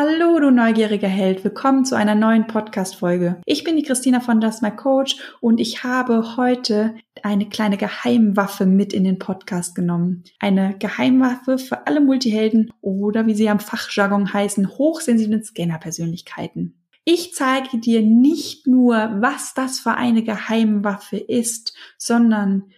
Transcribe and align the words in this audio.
Hallo, 0.00 0.38
du 0.38 0.52
neugieriger 0.52 1.08
Held. 1.08 1.42
Willkommen 1.42 1.84
zu 1.84 1.96
einer 1.96 2.14
neuen 2.14 2.46
Podcast-Folge. 2.46 3.42
Ich 3.46 3.64
bin 3.64 3.74
die 3.74 3.82
Christina 3.82 4.20
von 4.20 4.40
Das 4.40 4.62
My 4.62 4.70
Coach 4.70 5.16
und 5.40 5.58
ich 5.58 5.82
habe 5.82 6.36
heute 6.36 6.94
eine 7.24 7.48
kleine 7.48 7.76
Geheimwaffe 7.76 8.64
mit 8.64 8.92
in 8.92 9.02
den 9.02 9.18
Podcast 9.18 9.74
genommen. 9.74 10.22
Eine 10.38 10.76
Geheimwaffe 10.78 11.58
für 11.58 11.88
alle 11.88 12.00
Multihelden 12.00 12.70
oder 12.80 13.26
wie 13.26 13.34
sie 13.34 13.48
am 13.48 13.58
Fachjargon 13.58 14.32
heißen, 14.32 14.68
hochsensiblen 14.78 15.42
Scanner-Persönlichkeiten. 15.42 16.80
Ich 17.04 17.34
zeige 17.34 17.78
dir 17.78 18.00
nicht 18.00 18.68
nur, 18.68 19.16
was 19.18 19.52
das 19.54 19.80
für 19.80 19.94
eine 19.94 20.22
Geheimwaffe 20.22 21.16
ist, 21.16 21.76
sondern 21.96 22.70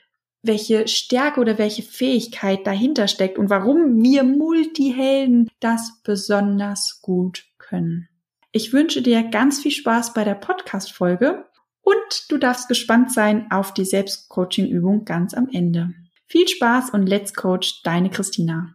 welche 0.43 0.89
Stärke 0.89 1.41
oder 1.41 1.59
welche 1.59 1.83
Fähigkeit 1.83 2.67
dahinter 2.67 3.09
steckt 3.09 3.39
und 3.39 3.51
warum 3.51 4.03
wir 4.03 4.25
Multihelden 4.25 5.51
das 5.61 6.01
besonders 6.03 7.01
gut 7.03 7.45
können. 7.59 8.09
Ich 8.53 8.73
wünsche 8.73 9.03
dir 9.03 9.23
ganz 9.23 9.61
viel 9.61 9.71
Spaß 9.71 10.15
bei 10.15 10.25
der 10.25 10.35
Podcast-Folge 10.35 11.45
und 11.83 12.27
du 12.29 12.39
darfst 12.39 12.69
gespannt 12.69 13.13
sein 13.13 13.51
auf 13.51 13.75
die 13.75 13.85
Selbstcoaching-Übung 13.85 15.05
ganz 15.05 15.35
am 15.35 15.49
Ende. 15.53 15.95
Viel 16.27 16.49
Spaß 16.49 16.91
und 16.91 17.07
let's 17.07 17.35
coach 17.35 17.83
deine 17.83 18.11
Christina. 18.11 18.75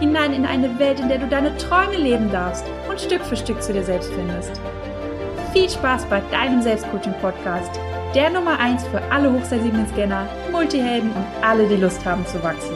hinein 0.00 0.32
in 0.32 0.44
eine 0.46 0.78
Welt, 0.78 1.00
in 1.00 1.08
der 1.08 1.18
du 1.18 1.26
deine 1.26 1.56
Träume 1.56 1.96
leben 1.96 2.30
darfst 2.30 2.64
und 2.88 3.00
Stück 3.00 3.22
für 3.22 3.36
Stück 3.36 3.62
zu 3.62 3.72
dir 3.72 3.82
selbst 3.82 4.12
findest. 4.12 4.60
Viel 5.52 5.68
Spaß 5.68 6.06
bei 6.06 6.20
deinem 6.30 6.62
Selbstcoaching-Podcast, 6.62 7.78
der 8.14 8.30
Nummer 8.30 8.58
1 8.58 8.84
für 8.88 9.00
alle 9.12 9.32
hochsensiblen 9.32 9.86
Scanner, 9.88 10.28
Multihelden 10.50 11.10
und 11.10 11.26
alle, 11.42 11.68
die 11.68 11.76
Lust 11.76 12.04
haben 12.04 12.26
zu 12.26 12.42
wachsen. 12.42 12.74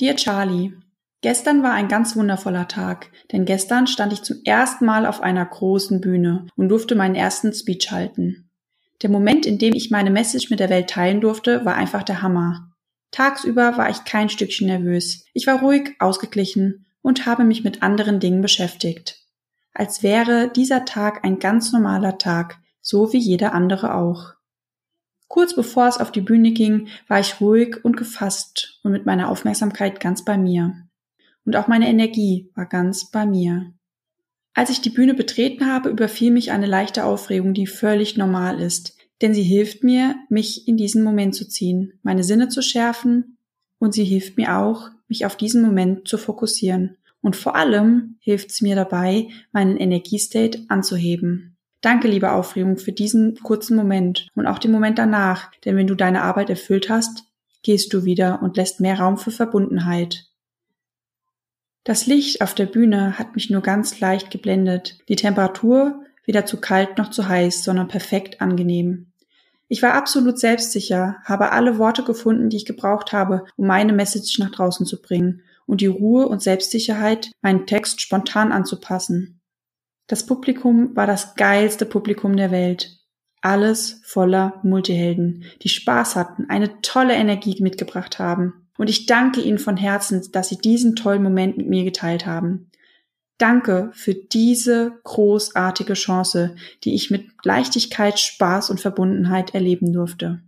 Dear 0.00 0.16
Charlie, 0.16 0.72
Gestern 1.22 1.62
war 1.62 1.72
ein 1.72 1.86
ganz 1.86 2.16
wundervoller 2.16 2.66
Tag, 2.66 3.12
denn 3.30 3.44
gestern 3.44 3.86
stand 3.86 4.12
ich 4.12 4.22
zum 4.22 4.38
ersten 4.44 4.84
Mal 4.84 5.06
auf 5.06 5.20
einer 5.20 5.46
großen 5.46 6.00
Bühne 6.00 6.48
und 6.56 6.68
durfte 6.68 6.96
meinen 6.96 7.14
ersten 7.14 7.52
Speech 7.52 7.92
halten. 7.92 8.50
Der 9.02 9.10
Moment, 9.10 9.46
in 9.46 9.58
dem 9.58 9.72
ich 9.72 9.92
meine 9.92 10.10
Message 10.10 10.50
mit 10.50 10.58
der 10.58 10.68
Welt 10.68 10.90
teilen 10.90 11.20
durfte, 11.20 11.64
war 11.64 11.76
einfach 11.76 12.02
der 12.02 12.22
Hammer. 12.22 12.71
Tagsüber 13.12 13.76
war 13.76 13.90
ich 13.90 14.04
kein 14.04 14.28
Stückchen 14.28 14.66
nervös. 14.66 15.24
Ich 15.34 15.46
war 15.46 15.60
ruhig, 15.60 15.94
ausgeglichen 16.00 16.86
und 17.02 17.26
habe 17.26 17.44
mich 17.44 17.62
mit 17.62 17.82
anderen 17.82 18.18
Dingen 18.18 18.40
beschäftigt. 18.40 19.20
Als 19.74 20.02
wäre 20.02 20.50
dieser 20.50 20.84
Tag 20.84 21.24
ein 21.24 21.38
ganz 21.38 21.72
normaler 21.72 22.18
Tag, 22.18 22.58
so 22.80 23.12
wie 23.12 23.18
jeder 23.18 23.52
andere 23.52 23.94
auch. 23.94 24.34
Kurz 25.28 25.54
bevor 25.54 25.88
es 25.88 25.98
auf 25.98 26.10
die 26.10 26.20
Bühne 26.20 26.52
ging, 26.52 26.88
war 27.08 27.20
ich 27.20 27.40
ruhig 27.40 27.84
und 27.84 27.96
gefasst 27.96 28.80
und 28.82 28.92
mit 28.92 29.06
meiner 29.06 29.28
Aufmerksamkeit 29.30 30.00
ganz 30.00 30.24
bei 30.24 30.36
mir. 30.36 30.74
Und 31.44 31.56
auch 31.56 31.68
meine 31.68 31.88
Energie 31.88 32.50
war 32.54 32.66
ganz 32.66 33.10
bei 33.10 33.24
mir. 33.24 33.72
Als 34.54 34.68
ich 34.68 34.82
die 34.82 34.90
Bühne 34.90 35.14
betreten 35.14 35.66
habe, 35.66 35.88
überfiel 35.88 36.30
mich 36.30 36.50
eine 36.50 36.66
leichte 36.66 37.04
Aufregung, 37.04 37.54
die 37.54 37.66
völlig 37.66 38.16
normal 38.18 38.60
ist, 38.60 38.98
denn 39.22 39.34
sie 39.34 39.42
hilft 39.42 39.84
mir, 39.84 40.16
mich 40.28 40.66
in 40.68 40.76
diesen 40.76 41.02
Moment 41.02 41.34
zu 41.34 41.48
ziehen, 41.48 41.94
meine 42.02 42.24
Sinne 42.24 42.48
zu 42.48 42.60
schärfen 42.60 43.38
und 43.78 43.94
sie 43.94 44.04
hilft 44.04 44.36
mir 44.36 44.58
auch, 44.58 44.90
mich 45.08 45.24
auf 45.24 45.36
diesen 45.36 45.62
Moment 45.62 46.08
zu 46.08 46.18
fokussieren. 46.18 46.96
Und 47.20 47.36
vor 47.36 47.54
allem 47.54 48.16
hilft 48.18 48.50
es 48.50 48.60
mir 48.60 48.74
dabei, 48.74 49.28
meinen 49.52 49.76
Energiestate 49.76 50.64
anzuheben. 50.68 51.56
Danke, 51.80 52.08
liebe 52.08 52.32
Aufregung, 52.32 52.78
für 52.78 52.92
diesen 52.92 53.36
kurzen 53.36 53.76
Moment 53.76 54.28
und 54.34 54.46
auch 54.46 54.58
den 54.58 54.72
Moment 54.72 54.98
danach, 54.98 55.50
denn 55.64 55.76
wenn 55.76 55.86
du 55.86 55.94
deine 55.94 56.22
Arbeit 56.22 56.50
erfüllt 56.50 56.88
hast, 56.88 57.24
gehst 57.62 57.92
du 57.92 58.04
wieder 58.04 58.42
und 58.42 58.56
lässt 58.56 58.80
mehr 58.80 58.98
Raum 58.98 59.18
für 59.18 59.30
Verbundenheit. 59.30 60.26
Das 61.84 62.06
Licht 62.06 62.40
auf 62.40 62.54
der 62.54 62.66
Bühne 62.66 63.18
hat 63.18 63.34
mich 63.34 63.50
nur 63.50 63.62
ganz 63.62 64.00
leicht 64.00 64.30
geblendet. 64.30 64.98
Die 65.08 65.16
Temperatur 65.16 66.04
weder 66.24 66.46
zu 66.46 66.60
kalt 66.60 66.98
noch 66.98 67.10
zu 67.10 67.28
heiß, 67.28 67.64
sondern 67.64 67.88
perfekt 67.88 68.40
angenehm. 68.40 69.11
Ich 69.72 69.82
war 69.82 69.94
absolut 69.94 70.38
selbstsicher, 70.38 71.16
habe 71.24 71.50
alle 71.52 71.78
Worte 71.78 72.02
gefunden, 72.02 72.50
die 72.50 72.58
ich 72.58 72.66
gebraucht 72.66 73.14
habe, 73.14 73.46
um 73.56 73.66
meine 73.66 73.94
Message 73.94 74.38
nach 74.38 74.50
draußen 74.50 74.84
zu 74.84 75.00
bringen 75.00 75.40
und 75.64 75.80
die 75.80 75.86
Ruhe 75.86 76.28
und 76.28 76.42
Selbstsicherheit, 76.42 77.30
meinen 77.40 77.66
Text 77.66 78.02
spontan 78.02 78.52
anzupassen. 78.52 79.40
Das 80.08 80.26
Publikum 80.26 80.94
war 80.94 81.06
das 81.06 81.36
geilste 81.36 81.86
Publikum 81.86 82.36
der 82.36 82.50
Welt. 82.50 82.98
Alles 83.40 84.02
voller 84.04 84.60
Multihelden, 84.62 85.44
die 85.62 85.70
Spaß 85.70 86.16
hatten, 86.16 86.50
eine 86.50 86.82
tolle 86.82 87.14
Energie 87.14 87.56
mitgebracht 87.62 88.18
haben. 88.18 88.68
Und 88.76 88.90
ich 88.90 89.06
danke 89.06 89.40
Ihnen 89.40 89.58
von 89.58 89.78
Herzen, 89.78 90.20
dass 90.32 90.50
Sie 90.50 90.58
diesen 90.58 90.96
tollen 90.96 91.22
Moment 91.22 91.56
mit 91.56 91.70
mir 91.70 91.84
geteilt 91.84 92.26
haben. 92.26 92.70
Danke 93.42 93.90
für 93.92 94.14
diese 94.14 95.00
großartige 95.02 95.94
Chance, 95.94 96.54
die 96.84 96.94
ich 96.94 97.10
mit 97.10 97.26
Leichtigkeit, 97.42 98.20
Spaß 98.20 98.70
und 98.70 98.80
Verbundenheit 98.80 99.52
erleben 99.52 99.92
durfte. 99.92 100.44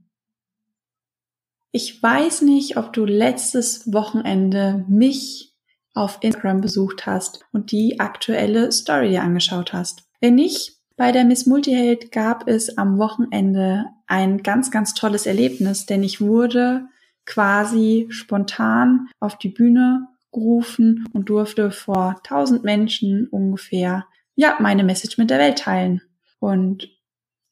Ich 1.72 2.00
weiß 2.00 2.42
nicht, 2.42 2.76
ob 2.76 2.92
du 2.92 3.04
letztes 3.04 3.92
Wochenende 3.92 4.84
mich 4.86 5.56
auf 5.92 6.18
Instagram 6.20 6.60
besucht 6.60 7.04
hast 7.04 7.44
und 7.50 7.72
die 7.72 7.98
aktuelle 7.98 8.70
Story 8.70 9.08
dir 9.08 9.22
angeschaut 9.22 9.72
hast. 9.72 10.04
Wenn 10.20 10.36
nicht, 10.36 10.78
bei 10.96 11.10
der 11.10 11.24
Miss 11.24 11.46
Multiheld 11.46 12.12
gab 12.12 12.46
es 12.46 12.78
am 12.78 12.98
Wochenende 12.98 13.86
ein 14.06 14.44
ganz, 14.44 14.70
ganz 14.70 14.94
tolles 14.94 15.26
Erlebnis, 15.26 15.86
denn 15.86 16.04
ich 16.04 16.20
wurde 16.20 16.86
quasi 17.26 18.06
spontan 18.10 19.08
auf 19.18 19.36
die 19.36 19.48
Bühne 19.48 20.13
gerufen 20.34 21.06
und 21.14 21.30
durfte 21.30 21.70
vor 21.70 22.20
tausend 22.24 22.64
Menschen 22.64 23.28
ungefähr, 23.28 24.04
ja, 24.34 24.56
meine 24.60 24.84
Message 24.84 25.16
mit 25.16 25.30
der 25.30 25.38
Welt 25.38 25.58
teilen. 25.58 26.02
Und 26.40 26.90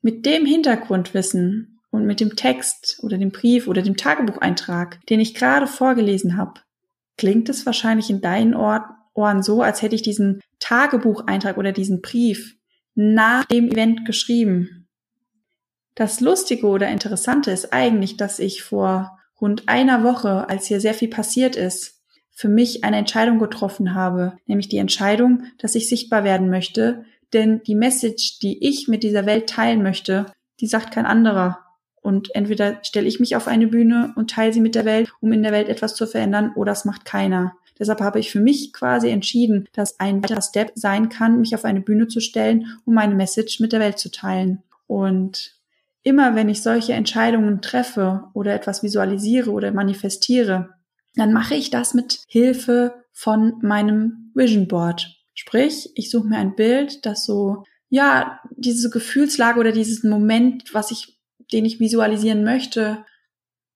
mit 0.03 0.27
dem 0.27 0.45
Hintergrundwissen 0.45 1.81
und 1.91 2.05
mit 2.05 2.21
dem 2.21 2.37
Text 2.37 2.99
oder 3.03 3.17
dem 3.17 3.31
Brief 3.31 3.69
oder 3.69 3.81
dem 3.81 3.97
Tagebucheintrag, 3.97 5.05
den 5.07 5.21
ich 5.21 5.35
gerade 5.35 5.67
vorgelesen 5.67 6.37
habe, 6.37 6.61
klingt 7.17 7.49
es 7.49 7.65
wahrscheinlich 7.65 8.11
in 8.11 8.21
deinen 8.21 8.55
Ohren 8.55 9.43
so, 9.43 9.63
als 9.63 9.81
hätte 9.81 9.95
ich 9.95 10.03
diesen 10.03 10.41
Tagebucheintrag 10.59 11.57
oder 11.57 11.73
diesen 11.73 12.03
Brief 12.03 12.57
nach 12.95 13.45
dem 13.45 13.71
Event 13.71 14.05
geschrieben. 14.05 14.89
Das 15.95 16.21
Lustige 16.21 16.67
oder 16.67 16.89
Interessante 16.89 17.51
ist 17.51 17.73
eigentlich, 17.73 18.17
dass 18.17 18.39
ich 18.39 18.63
vor 18.63 19.19
rund 19.41 19.69
einer 19.69 20.03
Woche, 20.03 20.49
als 20.49 20.67
hier 20.67 20.81
sehr 20.81 20.95
viel 20.95 21.09
passiert 21.09 21.57
ist, 21.57 22.02
für 22.43 22.49
mich 22.49 22.83
eine 22.83 22.97
Entscheidung 22.97 23.39
getroffen 23.39 23.95
habe, 23.95 24.33
nämlich 24.47 24.67
die 24.67 24.79
Entscheidung, 24.79 25.45
dass 25.59 25.77
ich 25.77 25.89
sichtbar 25.89 26.25
werden 26.25 26.51
möchte, 26.51 27.05
denn 27.33 27.63
die 27.63 27.77
Message, 27.77 28.41
die 28.41 28.67
ich 28.67 28.89
mit 28.89 29.05
dieser 29.05 29.27
Welt 29.27 29.49
teilen 29.49 29.85
möchte, 29.85 30.27
die 30.59 30.67
sagt 30.67 30.93
kein 30.93 31.07
anderer. 31.07 31.61
Und 32.01 32.35
entweder 32.35 32.81
stelle 32.83 33.07
ich 33.07 33.21
mich 33.21 33.37
auf 33.37 33.47
eine 33.47 33.69
Bühne 33.69 34.13
und 34.17 34.31
teile 34.31 34.53
sie 34.53 34.61
mit 34.61 34.75
der 34.75 34.85
Welt, 34.85 35.13
um 35.21 35.31
in 35.31 35.45
der 35.45 35.53
Welt 35.53 35.69
etwas 35.69 35.95
zu 35.95 36.05
verändern, 36.05 36.51
oder 36.57 36.73
es 36.73 36.85
macht 36.85 37.05
keiner. 37.05 37.53
Deshalb 37.79 38.01
habe 38.01 38.19
ich 38.19 38.33
für 38.33 38.41
mich 38.41 38.73
quasi 38.73 39.09
entschieden, 39.11 39.69
dass 39.73 40.01
ein 40.01 40.21
weiterer 40.25 40.43
Step 40.43 40.73
sein 40.75 41.11
kann, 41.11 41.39
mich 41.39 41.55
auf 41.55 41.65
eine 41.65 41.81
Bühne 41.81 42.09
zu 42.09 42.19
stellen, 42.19 42.77
um 42.85 42.95
meine 42.95 43.15
Message 43.15 43.61
mit 43.61 43.73
der 43.73 43.79
Welt 43.79 44.01
zu 44.01 44.11
teilen. 44.11 44.65
Und 44.89 45.55
immer 46.03 46.35
wenn 46.35 46.49
ich 46.49 46.61
solche 46.61 46.95
Entscheidungen 46.95 47.63
treffe 47.63 48.25
oder 48.35 48.53
etwas 48.53 48.83
visualisiere 48.83 49.53
oder 49.53 49.71
manifestiere, 49.71 50.71
dann 51.15 51.33
mache 51.33 51.55
ich 51.55 51.71
das 51.71 51.95
mit 51.95 52.21
Hilfe 52.27 53.05
von 53.13 53.59
meinem 53.63 54.33
Vision 54.35 54.69
Board. 54.69 55.17
Sprich, 55.35 55.91
ich 55.95 56.11
suche 56.11 56.27
mir 56.27 56.39
ein 56.39 56.55
Bild, 56.55 57.05
das 57.05 57.25
so, 57.25 57.65
ja, 57.89 58.41
diese 58.57 58.91
Gefühlslage 58.91 59.61
oder 59.61 59.73
dieses 59.73 60.03
Moment, 60.03 60.73
was 60.75 60.91
ich, 60.91 61.19
den 61.53 61.65
ich 61.65 61.81
visualisieren 61.81 62.45
möchte, 62.45 63.05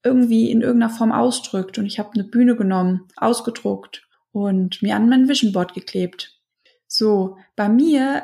irgendwie 0.02 0.50
in 0.50 0.62
irgendeiner 0.62 0.92
Form 0.92 1.12
ausdrückt. 1.12 1.78
Und 1.78 1.86
ich 1.86 1.98
habe 1.98 2.12
eine 2.14 2.24
Bühne 2.24 2.56
genommen, 2.56 3.08
ausgedruckt 3.16 4.08
und 4.32 4.82
mir 4.82 4.96
an 4.96 5.08
mein 5.08 5.28
Vision 5.28 5.52
Board 5.52 5.74
geklebt. 5.74 6.40
So, 6.86 7.36
bei 7.56 7.68
mir 7.68 8.22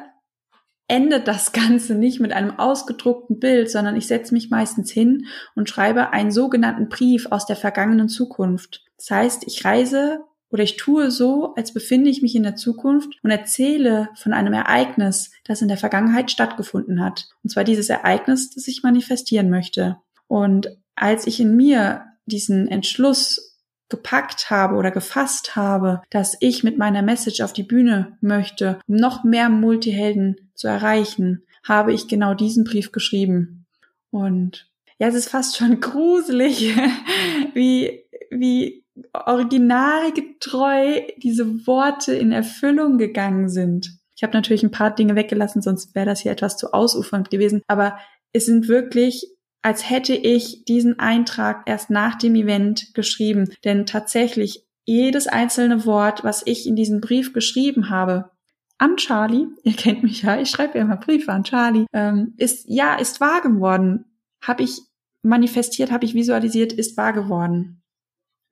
endet 0.92 1.26
das 1.26 1.52
Ganze 1.52 1.94
nicht 1.94 2.20
mit 2.20 2.34
einem 2.34 2.58
ausgedruckten 2.58 3.40
Bild, 3.40 3.70
sondern 3.70 3.96
ich 3.96 4.06
setze 4.06 4.34
mich 4.34 4.50
meistens 4.50 4.90
hin 4.90 5.24
und 5.54 5.70
schreibe 5.70 6.10
einen 6.10 6.30
sogenannten 6.30 6.90
Brief 6.90 7.28
aus 7.30 7.46
der 7.46 7.56
vergangenen 7.56 8.10
Zukunft. 8.10 8.84
Das 8.98 9.10
heißt, 9.10 9.44
ich 9.46 9.64
reise 9.64 10.20
oder 10.50 10.62
ich 10.62 10.76
tue 10.76 11.10
so, 11.10 11.54
als 11.54 11.72
befinde 11.72 12.10
ich 12.10 12.20
mich 12.20 12.36
in 12.36 12.42
der 12.42 12.56
Zukunft 12.56 13.08
und 13.22 13.30
erzähle 13.30 14.10
von 14.16 14.34
einem 14.34 14.52
Ereignis, 14.52 15.30
das 15.44 15.62
in 15.62 15.68
der 15.68 15.78
Vergangenheit 15.78 16.30
stattgefunden 16.30 17.02
hat. 17.02 17.30
Und 17.42 17.48
zwar 17.48 17.64
dieses 17.64 17.88
Ereignis, 17.88 18.50
das 18.50 18.68
ich 18.68 18.82
manifestieren 18.82 19.48
möchte. 19.48 19.96
Und 20.26 20.76
als 20.94 21.26
ich 21.26 21.40
in 21.40 21.56
mir 21.56 22.04
diesen 22.26 22.68
Entschluss 22.68 23.52
gepackt 23.92 24.50
habe 24.50 24.76
oder 24.76 24.90
gefasst 24.90 25.54
habe, 25.54 26.02
dass 26.10 26.36
ich 26.40 26.64
mit 26.64 26.78
meiner 26.78 27.02
Message 27.02 27.42
auf 27.42 27.52
die 27.52 27.62
Bühne 27.62 28.16
möchte, 28.20 28.78
um 28.86 28.96
noch 28.96 29.22
mehr 29.22 29.50
Multihelden 29.50 30.51
zu 30.54 30.68
erreichen, 30.68 31.44
habe 31.64 31.92
ich 31.92 32.08
genau 32.08 32.34
diesen 32.34 32.64
Brief 32.64 32.92
geschrieben. 32.92 33.66
Und 34.10 34.68
ja, 34.98 35.08
es 35.08 35.14
ist 35.14 35.28
fast 35.28 35.56
schon 35.56 35.80
gruselig, 35.80 36.74
wie, 37.54 38.04
wie 38.30 38.84
originalgetreu 39.12 41.00
diese 41.16 41.66
Worte 41.66 42.14
in 42.14 42.32
Erfüllung 42.32 42.98
gegangen 42.98 43.48
sind. 43.48 43.98
Ich 44.16 44.22
habe 44.22 44.36
natürlich 44.36 44.62
ein 44.62 44.70
paar 44.70 44.94
Dinge 44.94 45.16
weggelassen, 45.16 45.62
sonst 45.62 45.94
wäre 45.94 46.06
das 46.06 46.20
hier 46.20 46.32
etwas 46.32 46.56
zu 46.56 46.72
ausufernd 46.72 47.30
gewesen. 47.30 47.62
Aber 47.66 47.98
es 48.32 48.46
sind 48.46 48.68
wirklich, 48.68 49.26
als 49.62 49.88
hätte 49.88 50.14
ich 50.14 50.64
diesen 50.64 50.98
Eintrag 50.98 51.62
erst 51.66 51.90
nach 51.90 52.16
dem 52.16 52.34
Event 52.34 52.94
geschrieben. 52.94 53.52
Denn 53.64 53.86
tatsächlich 53.86 54.64
jedes 54.84 55.26
einzelne 55.26 55.86
Wort, 55.86 56.24
was 56.24 56.46
ich 56.46 56.66
in 56.66 56.76
diesem 56.76 57.00
Brief 57.00 57.32
geschrieben 57.32 57.90
habe, 57.90 58.30
an 58.82 58.96
Charlie, 58.96 59.46
ihr 59.62 59.74
kennt 59.74 60.02
mich 60.02 60.22
ja, 60.22 60.40
ich 60.40 60.50
schreibe 60.50 60.76
ja 60.76 60.84
immer 60.84 60.96
Briefe 60.96 61.32
an 61.32 61.44
Charlie, 61.44 61.86
ähm, 61.92 62.34
ist 62.36 62.64
ja, 62.66 62.96
ist 62.96 63.20
wahr 63.20 63.40
geworden. 63.40 64.06
Habe 64.42 64.64
ich 64.64 64.80
manifestiert, 65.22 65.92
habe 65.92 66.04
ich 66.04 66.14
visualisiert, 66.14 66.72
ist 66.72 66.96
wahr 66.96 67.12
geworden. 67.12 67.80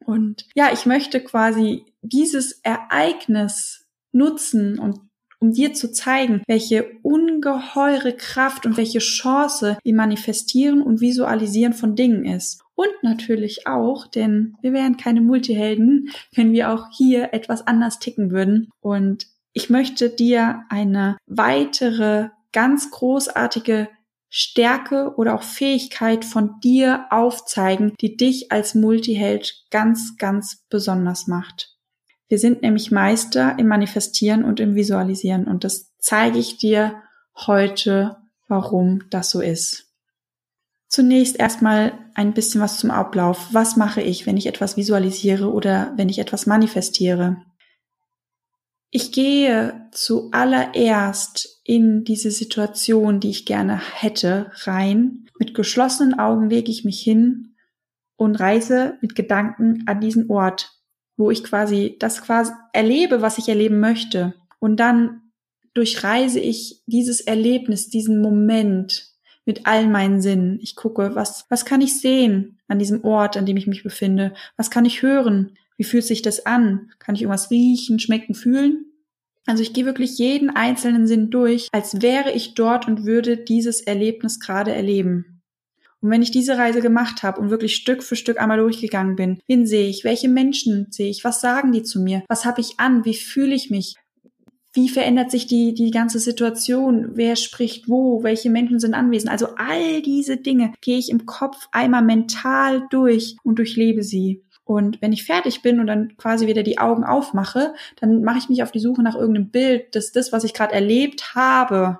Und 0.05 0.47
ja, 0.55 0.71
ich 0.73 0.87
möchte 0.87 1.21
quasi 1.21 1.85
dieses 2.01 2.61
Ereignis 2.63 3.89
nutzen 4.13 4.79
und 4.79 5.01
um 5.41 5.53
dir 5.53 5.75
zu 5.75 5.91
zeigen, 5.91 6.43
welche 6.47 6.87
ungeheure 7.03 8.13
Kraft 8.13 8.67
und 8.67 8.77
welche 8.77 9.01
Chance 9.01 9.79
im 9.83 9.97
Manifestieren 9.97 10.81
und 10.81 11.01
Visualisieren 11.01 11.73
von 11.73 11.97
Dingen 11.97 12.25
ist. 12.25 12.63
Und 12.77 12.93
natürlich 13.03 13.67
auch, 13.67 14.07
denn 14.07 14.55
wir 14.63 14.73
wären 14.73 14.97
keine 14.97 15.23
Multihelden, 15.23 16.11
wenn 16.37 16.53
wir 16.53 16.71
auch 16.71 16.87
hier 16.97 17.35
etwas 17.35 17.67
anders 17.67 17.99
ticken 17.99 18.31
würden. 18.31 18.71
Und 18.81 19.27
ich 19.53 19.71
möchte 19.71 20.11
dir 20.11 20.65
eine 20.69 21.17
weitere 21.27 22.29
ganz 22.53 22.91
großartige 22.91 23.89
Stärke 24.29 25.15
oder 25.17 25.35
auch 25.35 25.43
Fähigkeit 25.43 26.25
von 26.25 26.61
dir 26.61 27.07
aufzeigen, 27.11 27.95
die 28.01 28.17
dich 28.17 28.53
als 28.53 28.75
Multiheld 28.77 29.67
ganz, 29.71 30.17
ganz 30.19 30.65
besonders 30.69 31.27
macht. 31.27 31.77
Wir 32.29 32.39
sind 32.39 32.63
nämlich 32.63 32.93
Meister 32.93 33.59
im 33.59 33.67
Manifestieren 33.67 34.45
und 34.45 34.61
im 34.61 34.77
Visualisieren 34.77 35.49
und 35.49 35.65
das 35.65 35.91
zeige 35.99 36.39
ich 36.39 36.59
dir 36.59 37.03
heute, 37.47 38.19
warum 38.47 39.03
das 39.11 39.31
so 39.31 39.41
ist. 39.41 39.87
Zunächst 40.87 41.37
erstmal 41.39 41.93
ein 42.15 42.33
bisschen 42.35 42.61
was 42.61 42.79
zum 42.79 42.91
Ablauf. 42.91 43.49
Was 43.53 43.77
mache 43.77 44.01
ich, 44.01 44.27
wenn 44.27 44.37
ich 44.37 44.47
etwas 44.47 44.77
visualisiere 44.77 45.53
oder 45.53 45.93
wenn 45.97 46.09
ich 46.09 46.19
etwas 46.19 46.47
manifestiere? 46.47 47.37
Ich 48.93 49.13
gehe 49.13 49.89
zuallererst 49.93 51.61
in 51.65 52.03
diese 52.03 52.33
Situation, 52.33 53.21
die 53.21 53.31
ich 53.31 53.47
gerne 53.47 53.81
hätte, 53.95 54.51
rein. 54.65 55.27
Mit 55.39 55.55
geschlossenen 55.55 56.19
Augen 56.19 56.51
lege 56.51 56.73
ich 56.73 56.85
mich 56.85 57.01
hin 57.01 57.55
und 58.17 58.37
reise 58.41 58.99
mit 59.01 59.15
Gedanken 59.15 59.85
an 59.87 60.01
diesen 60.01 60.29
Ort, 60.29 60.73
wo 61.17 61.31
ich 61.31 61.45
quasi 61.45 61.97
das 62.01 62.23
quasi 62.23 62.53
erlebe, 62.73 63.23
was 63.23 63.39
ich 63.39 63.49
erleben 63.49 63.79
möchte. 63.79 64.35
Und 64.59 64.79
dann 64.79 65.23
durchreise 65.75 66.41
ich 66.41 66.83
dieses 66.87 67.21
Erlebnis, 67.21 67.91
diesen 67.91 68.21
Moment 68.21 69.07
mit 69.47 69.67
all 69.67 69.87
meinen 69.87 70.21
Sinnen. 70.21 70.59
Ich 70.61 70.75
gucke, 70.75 71.15
was, 71.15 71.47
was 71.49 71.65
kann 71.65 71.81
ich 71.81 72.01
sehen 72.01 72.59
an 72.67 72.79
diesem 72.79 73.05
Ort, 73.05 73.37
an 73.37 73.47
dem 73.47 73.57
ich 73.57 73.69
mich 73.69 73.85
befinde? 73.85 74.35
Was 74.57 74.71
kann 74.71 74.85
ich 74.85 75.03
hören? 75.03 75.57
Wie 75.81 75.85
fühlt 75.85 76.05
sich 76.05 76.21
das 76.21 76.45
an? 76.45 76.91
Kann 76.99 77.15
ich 77.15 77.23
irgendwas 77.23 77.51
riechen, 77.51 77.99
schmecken, 78.01 78.35
fühlen? 78.35 78.85
Also 79.47 79.63
ich 79.63 79.73
gehe 79.73 79.87
wirklich 79.87 80.19
jeden 80.19 80.51
einzelnen 80.51 81.07
Sinn 81.07 81.31
durch, 81.31 81.69
als 81.73 82.03
wäre 82.03 82.33
ich 82.33 82.53
dort 82.53 82.87
und 82.87 83.07
würde 83.07 83.39
dieses 83.39 83.81
Erlebnis 83.81 84.41
gerade 84.41 84.75
erleben. 84.75 85.41
Und 86.03 86.11
wenn 86.11 86.21
ich 86.21 86.33
diese 86.33 86.59
Reise 86.59 86.83
gemacht 86.83 87.23
habe 87.23 87.41
und 87.41 87.49
wirklich 87.49 87.77
Stück 87.77 88.03
für 88.03 88.15
Stück 88.15 88.39
einmal 88.39 88.59
durchgegangen 88.59 89.17
bin, 89.17 89.41
wen 89.49 89.67
sehe 89.67 89.89
ich, 89.89 90.05
welche 90.05 90.29
Menschen 90.29 90.89
sehe 90.91 91.09
ich, 91.09 91.25
was 91.25 91.41
sagen 91.41 91.73
die 91.73 91.83
zu 91.83 92.03
mir, 92.03 92.25
was 92.29 92.45
habe 92.45 92.61
ich 92.61 92.79
an, 92.79 93.07
wie 93.07 93.15
fühle 93.15 93.55
ich 93.55 93.71
mich, 93.71 93.95
wie 94.75 94.91
verändert 94.91 95.31
sich 95.31 95.47
die, 95.47 95.73
die 95.73 95.93
ganze 95.93 96.19
Situation, 96.19 97.13
wer 97.15 97.37
spricht 97.37 97.89
wo, 97.89 98.23
welche 98.23 98.51
Menschen 98.51 98.81
sind 98.81 98.93
anwesend. 98.93 99.33
Also 99.33 99.55
all 99.57 100.03
diese 100.03 100.37
Dinge 100.37 100.75
gehe 100.83 100.99
ich 100.99 101.09
im 101.09 101.25
Kopf 101.25 101.69
einmal 101.73 102.03
mental 102.03 102.87
durch 102.91 103.39
und 103.45 103.59
durchlebe 103.59 104.03
sie. 104.03 104.45
Und 104.71 105.03
wenn 105.03 105.13
ich 105.13 105.25
fertig 105.25 105.63
bin 105.63 105.81
und 105.81 105.89
dann 105.89 106.17
quasi 106.17 106.47
wieder 106.47 106.63
die 106.63 106.79
Augen 106.79 107.03
aufmache, 107.03 107.75
dann 107.97 108.23
mache 108.23 108.39
ich 108.39 108.49
mich 108.49 108.63
auf 108.63 108.71
die 108.71 108.79
Suche 108.79 109.03
nach 109.03 109.17
irgendeinem 109.17 109.51
Bild, 109.51 109.97
das 109.97 110.13
das, 110.13 110.31
was 110.31 110.45
ich 110.45 110.55
gerade 110.55 110.75
erlebt 110.75 111.35
habe, 111.35 111.99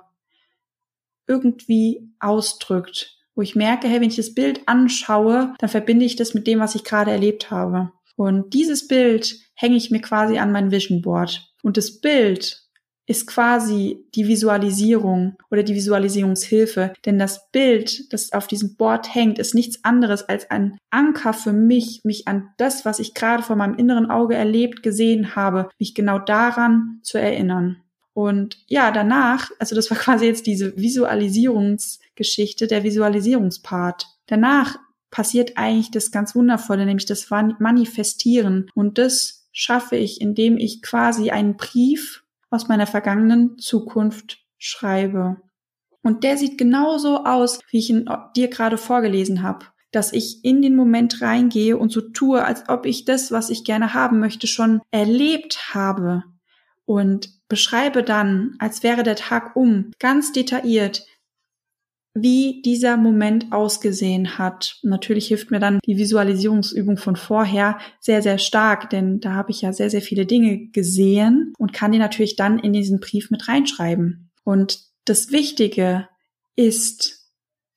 irgendwie 1.27 2.09
ausdrückt. 2.21 3.17
Wo 3.35 3.41
ich 3.41 3.57
merke, 3.57 3.89
hey, 3.89 3.99
wenn 3.99 4.07
ich 4.07 4.15
das 4.15 4.33
Bild 4.33 4.69
anschaue, 4.69 5.53
dann 5.59 5.69
verbinde 5.69 6.05
ich 6.05 6.15
das 6.15 6.33
mit 6.33 6.47
dem, 6.47 6.61
was 6.61 6.75
ich 6.75 6.85
gerade 6.85 7.11
erlebt 7.11 7.51
habe. 7.51 7.91
Und 8.15 8.53
dieses 8.53 8.87
Bild 8.87 9.35
hänge 9.53 9.75
ich 9.75 9.91
mir 9.91 9.99
quasi 9.99 10.37
an 10.37 10.53
mein 10.53 10.71
Vision 10.71 11.01
Board. 11.01 11.53
Und 11.63 11.75
das 11.75 11.99
Bild 11.99 12.60
ist 13.11 13.27
quasi 13.27 14.05
die 14.15 14.27
Visualisierung 14.29 15.35
oder 15.51 15.63
die 15.63 15.75
Visualisierungshilfe. 15.75 16.93
Denn 17.05 17.19
das 17.19 17.51
Bild, 17.51 18.11
das 18.13 18.31
auf 18.31 18.47
diesem 18.47 18.77
Board 18.77 19.13
hängt, 19.13 19.37
ist 19.37 19.53
nichts 19.53 19.83
anderes 19.83 20.23
als 20.23 20.49
ein 20.49 20.77
Anker 20.89 21.33
für 21.33 21.51
mich, 21.51 21.99
mich 22.05 22.29
an 22.29 22.49
das, 22.57 22.85
was 22.85 22.99
ich 22.99 23.13
gerade 23.13 23.43
vor 23.43 23.57
meinem 23.57 23.75
inneren 23.75 24.09
Auge 24.09 24.35
erlebt, 24.35 24.81
gesehen 24.81 25.35
habe, 25.35 25.69
mich 25.77 25.93
genau 25.93 26.19
daran 26.19 27.01
zu 27.03 27.19
erinnern. 27.19 27.83
Und 28.13 28.63
ja, 28.67 28.91
danach, 28.91 29.51
also 29.59 29.75
das 29.75 29.91
war 29.91 29.97
quasi 30.05 30.25
jetzt 30.25 30.47
diese 30.47 30.77
Visualisierungsgeschichte, 30.77 32.67
der 32.67 32.83
Visualisierungspart. 32.83 34.07
Danach 34.27 34.79
passiert 35.09 35.57
eigentlich 35.57 35.91
das 35.91 36.11
ganz 36.11 36.33
Wundervolle, 36.33 36.85
nämlich 36.85 37.05
das 37.05 37.29
Manifestieren. 37.29 38.69
Und 38.73 38.97
das 38.97 39.49
schaffe 39.51 39.97
ich, 39.97 40.21
indem 40.21 40.57
ich 40.57 40.81
quasi 40.81 41.29
einen 41.29 41.57
Brief 41.57 42.20
aus 42.51 42.67
meiner 42.67 42.85
vergangenen 42.85 43.57
Zukunft 43.57 44.45
schreibe. 44.59 45.37
Und 46.03 46.23
der 46.23 46.37
sieht 46.37 46.57
genauso 46.57 47.25
aus, 47.25 47.59
wie 47.71 47.79
ich 47.79 47.89
ihn 47.89 48.09
dir 48.35 48.49
gerade 48.49 48.77
vorgelesen 48.77 49.41
habe, 49.41 49.65
dass 49.91 50.13
ich 50.13 50.43
in 50.43 50.61
den 50.61 50.75
Moment 50.75 51.21
reingehe 51.21 51.77
und 51.77 51.91
so 51.91 52.01
tue, 52.01 52.43
als 52.43 52.69
ob 52.69 52.85
ich 52.85 53.05
das, 53.05 53.31
was 53.31 53.49
ich 53.49 53.63
gerne 53.63 53.93
haben 53.93 54.19
möchte, 54.19 54.47
schon 54.47 54.81
erlebt 54.91 55.73
habe 55.73 56.23
und 56.85 57.29
beschreibe 57.47 58.03
dann, 58.03 58.55
als 58.59 58.83
wäre 58.83 59.03
der 59.03 59.15
Tag 59.15 59.55
um, 59.55 59.91
ganz 59.99 60.31
detailliert, 60.31 61.05
wie 62.13 62.61
dieser 62.63 62.97
Moment 62.97 63.51
ausgesehen 63.51 64.37
hat. 64.37 64.77
Natürlich 64.83 65.27
hilft 65.27 65.51
mir 65.51 65.59
dann 65.59 65.79
die 65.85 65.97
Visualisierungsübung 65.97 66.97
von 66.97 67.15
vorher 67.15 67.79
sehr, 67.99 68.21
sehr 68.21 68.37
stark, 68.37 68.89
denn 68.89 69.19
da 69.19 69.33
habe 69.33 69.51
ich 69.51 69.61
ja 69.61 69.71
sehr, 69.71 69.89
sehr 69.89 70.01
viele 70.01 70.25
Dinge 70.25 70.67
gesehen 70.67 71.53
und 71.57 71.73
kann 71.73 71.91
die 71.91 71.99
natürlich 71.99 72.35
dann 72.35 72.59
in 72.59 72.73
diesen 72.73 72.99
Brief 72.99 73.31
mit 73.31 73.47
reinschreiben. 73.47 74.29
Und 74.43 74.79
das 75.05 75.31
Wichtige 75.31 76.07
ist 76.55 77.21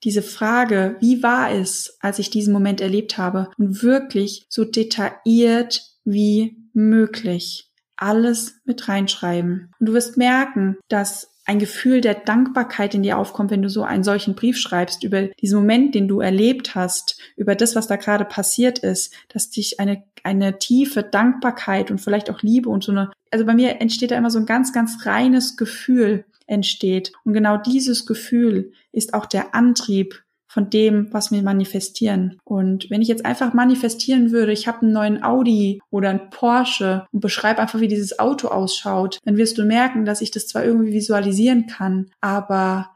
diese 0.03 0.23
Frage, 0.23 0.97
wie 1.01 1.23
war 1.23 1.51
es, 1.51 1.97
als 2.01 2.19
ich 2.19 2.29
diesen 2.29 2.53
Moment 2.53 2.81
erlebt 2.81 3.17
habe 3.17 3.51
und 3.57 3.83
wirklich 3.83 4.45
so 4.49 4.65
detailliert 4.65 5.83
wie 6.05 6.59
möglich 6.75 7.71
alles 7.97 8.57
mit 8.65 8.89
reinschreiben. 8.89 9.73
Und 9.79 9.87
du 9.87 9.93
wirst 9.95 10.17
merken, 10.17 10.77
dass 10.89 11.34
ein 11.45 11.59
Gefühl 11.59 12.01
der 12.01 12.15
Dankbarkeit 12.15 12.95
in 12.95 13.03
dir 13.03 13.19
aufkommt, 13.19 13.51
wenn 13.51 13.63
du 13.63 13.69
so 13.69 13.83
einen 13.83 14.05
solchen 14.05 14.35
Brief 14.35 14.59
schreibst 14.59 15.05
über 15.05 15.29
diesen 15.41 15.59
Moment, 15.59 15.95
den 15.95 16.09
du 16.09 16.21
erlebt 16.21 16.75
hast, 16.75 17.19
über 17.37 17.55
das, 17.55 17.77
was 17.77 17.87
da 17.87 17.97
gerade 17.97 18.25
passiert 18.25 18.79
ist, 18.79 19.15
dass 19.29 19.51
dich 19.51 19.79
eine, 19.79 20.03
eine 20.23 20.59
tiefe 20.59 21.03
Dankbarkeit 21.03 21.91
und 21.91 22.01
vielleicht 22.01 22.31
auch 22.31 22.43
Liebe 22.43 22.71
und 22.71 22.83
so 22.83 22.93
eine, 22.93 23.11
also 23.31 23.45
bei 23.45 23.55
mir 23.55 23.81
entsteht 23.81 24.11
da 24.11 24.17
immer 24.17 24.31
so 24.31 24.39
ein 24.39 24.47
ganz, 24.47 24.73
ganz 24.73 25.05
reines 25.05 25.57
Gefühl 25.57 26.25
entsteht. 26.47 27.13
Und 27.25 27.35
genau 27.35 27.57
dieses 27.57 28.07
Gefühl 28.07 28.73
ist 28.93 29.15
auch 29.15 29.27
der 29.27 29.55
Antrieb 29.55 30.24
von 30.55 30.71
dem, 30.71 31.13
was 31.13 31.33
wir 31.33 31.43
manifestieren. 31.43 32.39
Und 32.45 32.89
wenn 32.89 33.03
ich 33.03 33.09
jetzt 33.09 33.27
einfach 33.27 33.55
manifestieren 33.55 34.31
würde, 34.31 34.53
ich 34.53 34.69
habe 34.69 34.83
einen 34.83 34.93
neuen 34.93 35.25
Audi 35.25 35.83
oder 35.91 36.11
einen 36.11 36.31
Porsche 36.31 37.09
und 37.11 37.19
beschreibe 37.19 37.61
einfach, 37.61 37.81
wie 37.81 37.89
dieses 37.89 38.21
Auto 38.21 38.47
ausschaut, 38.47 39.19
dann 39.25 39.37
wirst 39.37 39.59
du 39.59 39.65
merken, 39.65 40.05
dass 40.05 40.21
ich 40.21 40.31
das 40.31 40.47
zwar 40.47 40.65
irgendwie 40.65 40.93
visualisieren 40.93 41.67
kann, 41.67 42.13
aber 42.21 42.91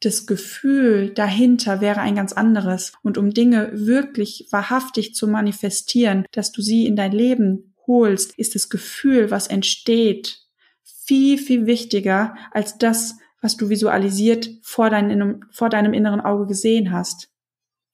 das 0.00 0.26
Gefühl 0.26 1.10
dahinter 1.10 1.80
wäre 1.80 2.00
ein 2.00 2.16
ganz 2.16 2.32
anderes. 2.32 2.92
Und 3.02 3.18
um 3.18 3.30
Dinge 3.30 3.70
wirklich 3.72 4.48
wahrhaftig 4.50 5.14
zu 5.14 5.28
manifestieren, 5.28 6.24
dass 6.32 6.50
du 6.50 6.60
sie 6.60 6.86
in 6.86 6.96
dein 6.96 7.12
Leben 7.12 7.74
holst, 7.86 8.36
ist 8.36 8.56
das 8.56 8.68
Gefühl, 8.68 9.30
was 9.30 9.46
entsteht, 9.46 10.40
viel, 10.82 11.38
viel 11.38 11.66
wichtiger 11.66 12.34
als 12.50 12.78
das, 12.78 13.16
was 13.40 13.56
du 13.56 13.68
visualisiert 13.68 14.50
vor, 14.62 14.90
dein, 14.90 15.44
vor 15.50 15.68
deinem 15.68 15.92
inneren 15.92 16.20
Auge 16.20 16.46
gesehen 16.46 16.92
hast. 16.92 17.30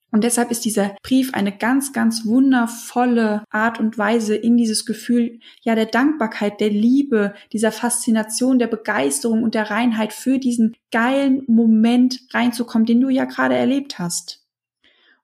Und 0.09 0.23
deshalb 0.23 0.51
ist 0.51 0.63
dieser 0.63 0.95
Brief 1.03 1.33
eine 1.33 1.51
ganz, 1.51 1.91
ganz 1.91 2.25
wundervolle 2.25 3.43
Art 3.49 3.79
und 3.79 3.97
Weise 3.97 4.35
in 4.35 4.55
dieses 4.55 4.85
Gefühl, 4.85 5.39
ja, 5.61 5.75
der 5.75 5.85
Dankbarkeit, 5.85 6.61
der 6.61 6.69
Liebe, 6.69 7.33
dieser 7.51 7.73
Faszination, 7.73 8.57
der 8.57 8.67
Begeisterung 8.67 9.43
und 9.43 9.53
der 9.53 9.69
Reinheit 9.69 10.13
für 10.13 10.39
diesen 10.39 10.75
geilen 10.91 11.43
Moment 11.47 12.21
reinzukommen, 12.33 12.85
den 12.85 13.01
du 13.01 13.09
ja 13.09 13.25
gerade 13.25 13.55
erlebt 13.55 13.99
hast. 13.99 14.45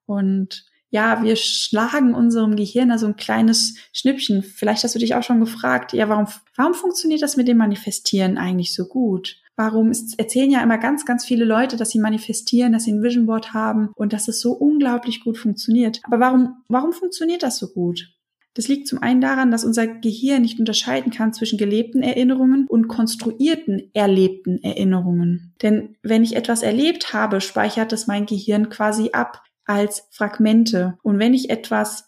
Und 0.06 0.66
ja, 0.90 1.24
wir 1.24 1.38
schlagen 1.38 2.14
unserem 2.14 2.56
Gehirn 2.56 2.92
also 2.92 3.08
ein 3.08 3.16
kleines 3.16 3.76
Schnippchen. 3.94 4.44
Vielleicht 4.44 4.84
hast 4.84 4.94
du 4.94 5.00
dich 5.00 5.16
auch 5.16 5.24
schon 5.24 5.40
gefragt, 5.40 5.94
ja, 5.94 6.10
warum, 6.10 6.28
warum 6.56 6.74
funktioniert 6.74 7.22
das 7.22 7.38
mit 7.38 7.48
dem 7.48 7.58
Manifestieren 7.58 8.38
eigentlich 8.38 8.76
so 8.76 8.86
gut? 8.86 9.38
Warum 9.56 9.92
erzählen 10.18 10.52
ja 10.52 10.64
immer 10.64 10.78
ganz, 10.78 11.06
ganz 11.06 11.26
viele 11.26 11.46
Leute, 11.46 11.78
dass 11.78 11.92
sie 11.92 12.00
manifestieren, 12.00 12.74
dass 12.74 12.86
sie 12.86 12.94
ein 12.94 13.04
Vision 13.04 13.28
Board 13.28 13.54
haben 13.54 13.90
und 13.96 14.14
dass 14.14 14.28
es 14.28 14.40
so 14.40 14.54
unglaublich 14.54 15.24
gut 15.24 15.38
funktioniert. 15.38 16.02
Aber 16.04 16.20
warum, 16.20 16.64
warum 16.68 16.92
funktioniert 16.92 17.44
das 17.44 17.58
so 17.58 17.68
gut? 17.68 18.14
Das 18.56 18.68
liegt 18.68 18.88
zum 18.88 19.02
einen 19.02 19.20
daran, 19.20 19.50
dass 19.50 19.66
unser 19.66 19.88
Gehirn 19.88 20.44
nicht 20.44 20.60
unterscheiden 20.60 21.12
kann 21.12 21.34
zwischen 21.34 21.58
gelebten 21.58 22.04
Erinnerungen 22.04 22.68
und 22.68 22.88
konstruierten 22.88 23.90
erlebten 23.94 24.62
Erinnerungen. 24.64 25.56
Denn 25.64 25.96
wenn 26.04 26.24
ich 26.24 26.36
etwas 26.36 26.62
erlebt 26.62 27.14
habe, 27.14 27.42
speichert 27.42 27.94
es 27.94 28.06
mein 28.06 28.28
Gehirn 28.28 28.70
quasi 28.70 29.10
ab 29.12 29.42
als 29.66 30.08
Fragmente. 30.12 30.98
Und 31.02 31.18
wenn 31.18 31.34
ich 31.34 31.50
etwas 31.50 32.08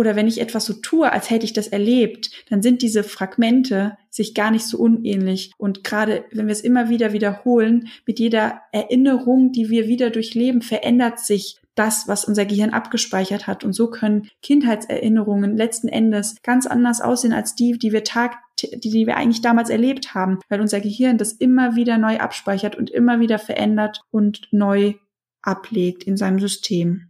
oder 0.00 0.16
wenn 0.16 0.26
ich 0.26 0.40
etwas 0.40 0.64
so 0.64 0.72
tue, 0.72 1.12
als 1.12 1.28
hätte 1.28 1.44
ich 1.44 1.52
das 1.52 1.68
erlebt, 1.68 2.30
dann 2.48 2.62
sind 2.62 2.80
diese 2.80 3.04
Fragmente 3.04 3.98
sich 4.08 4.32
gar 4.32 4.50
nicht 4.50 4.64
so 4.64 4.78
unähnlich. 4.78 5.52
Und 5.58 5.84
gerade 5.84 6.24
wenn 6.32 6.46
wir 6.46 6.52
es 6.52 6.62
immer 6.62 6.88
wieder 6.88 7.12
wiederholen, 7.12 7.88
mit 8.06 8.18
jeder 8.18 8.62
Erinnerung, 8.72 9.52
die 9.52 9.68
wir 9.68 9.88
wieder 9.88 10.08
durchleben, 10.08 10.62
verändert 10.62 11.18
sich 11.18 11.58
das, 11.74 12.08
was 12.08 12.24
unser 12.24 12.46
Gehirn 12.46 12.70
abgespeichert 12.70 13.46
hat. 13.46 13.62
Und 13.62 13.74
so 13.74 13.90
können 13.90 14.30
Kindheitserinnerungen 14.40 15.54
letzten 15.54 15.88
Endes 15.88 16.36
ganz 16.42 16.66
anders 16.66 17.02
aussehen 17.02 17.34
als 17.34 17.54
die, 17.54 17.72
die 17.78 17.92
wir 17.92 18.02
tag, 18.02 18.38
die, 18.58 18.80
die 18.80 19.06
wir 19.06 19.18
eigentlich 19.18 19.42
damals 19.42 19.68
erlebt 19.68 20.14
haben, 20.14 20.38
weil 20.48 20.62
unser 20.62 20.80
Gehirn 20.80 21.18
das 21.18 21.32
immer 21.32 21.76
wieder 21.76 21.98
neu 21.98 22.16
abspeichert 22.20 22.74
und 22.74 22.88
immer 22.88 23.20
wieder 23.20 23.38
verändert 23.38 24.00
und 24.10 24.48
neu 24.50 24.94
ablegt 25.42 26.04
in 26.04 26.16
seinem 26.16 26.38
System. 26.38 27.09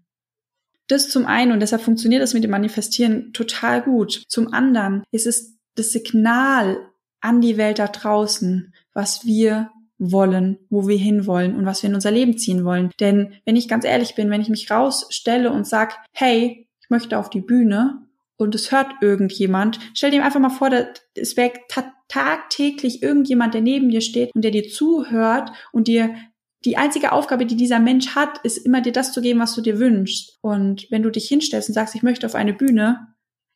Das 0.91 1.09
zum 1.09 1.27
einen 1.27 1.53
und 1.53 1.61
deshalb 1.61 1.83
funktioniert 1.83 2.23
das 2.23 2.35
mit 2.35 2.43
dem 2.43 2.51
Manifestieren 2.51 3.33
total 3.33 3.83
gut. 3.83 4.25
Zum 4.29 4.53
anderen 4.53 5.05
ist 5.13 5.27
es 5.27 5.57
das 5.77 5.93
Signal 5.93 6.79
an 7.21 7.41
die 7.41 7.57
Welt 7.57 7.79
da 7.79 7.87
draußen, 7.87 8.75
was 8.93 9.25
wir 9.25 9.71
wollen, 9.99 10.59
wo 10.69 10.89
wir 10.89 10.97
hinwollen 10.97 11.55
und 11.55 11.67
was 11.67 11.83
wir 11.83 11.91
in 11.91 11.95
unser 11.95 12.11
Leben 12.11 12.39
ziehen 12.39 12.65
wollen. 12.65 12.91
Denn 12.99 13.35
wenn 13.45 13.55
ich 13.55 13.69
ganz 13.69 13.85
ehrlich 13.85 14.15
bin, 14.15 14.31
wenn 14.31 14.41
ich 14.41 14.49
mich 14.49 14.71
rausstelle 14.71 15.53
und 15.53 15.67
sag, 15.67 15.99
hey, 16.13 16.67
ich 16.83 16.91
möchte 16.91 17.19
auf 17.19 17.31
die 17.31 17.43
Bühne 17.43 18.07
und 18.37 18.55
es 18.55 18.73
hört 18.73 18.91
irgendjemand, 19.01 19.79
stell 19.95 20.11
dir 20.11 20.25
einfach 20.25 20.41
mal 20.41 20.49
vor, 20.49 20.71
es 21.15 21.37
wäre 21.37 21.53
tagtäglich 22.09 23.03
irgendjemand, 23.03 23.55
der 23.55 23.61
neben 23.61 23.91
dir 23.91 24.01
steht 24.01 24.35
und 24.35 24.43
der 24.43 24.51
dir 24.51 24.69
zuhört 24.69 25.53
und 25.71 25.87
dir 25.87 26.15
die 26.65 26.77
einzige 26.77 27.13
Aufgabe, 27.13 27.47
die 27.47 27.57
dieser 27.57 27.79
Mensch 27.79 28.15
hat, 28.15 28.39
ist 28.45 28.59
immer 28.59 28.81
dir 28.81 28.93
das 28.93 29.13
zu 29.13 29.23
geben, 29.23 29.41
was 29.41 29.55
du 29.55 29.63
dir 29.63 29.79
wünschst. 29.79 30.39
Und 30.43 30.87
wenn 30.91 31.03
du 31.03 31.11
dich 31.11 31.27
hinstellst 31.27 31.69
und 31.69 31.75
sagst, 31.75 31.95
ich 31.95 32.03
möchte 32.03 32.27
auf 32.27 32.35
eine 32.35 32.53
Bühne, 32.53 33.15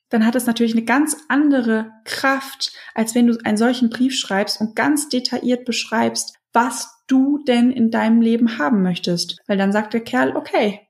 dann 0.09 0.25
hat 0.25 0.35
es 0.37 0.47
natürlich 0.47 0.75
eine 0.75 0.85
ganz 0.85 1.17
andere 1.29 1.91
Kraft, 2.05 2.73
als 2.95 3.15
wenn 3.15 3.27
du 3.27 3.39
einen 3.45 3.57
solchen 3.57 3.91
Brief 3.91 4.15
schreibst 4.15 4.61
und 4.61 4.77
ganz 4.77 5.09
detailliert 5.09 5.65
beschreibst, 5.65 6.37
was 6.53 7.03
du 7.09 7.43
denn 7.45 7.71
in 7.71 7.91
deinem 7.91 8.21
Leben 8.23 8.59
haben 8.59 8.83
möchtest. 8.83 9.39
Weil 9.47 9.59
dann 9.59 9.73
sagt 9.73 9.93
der 9.93 10.01
Kerl, 10.01 10.37
okay, 10.37 10.81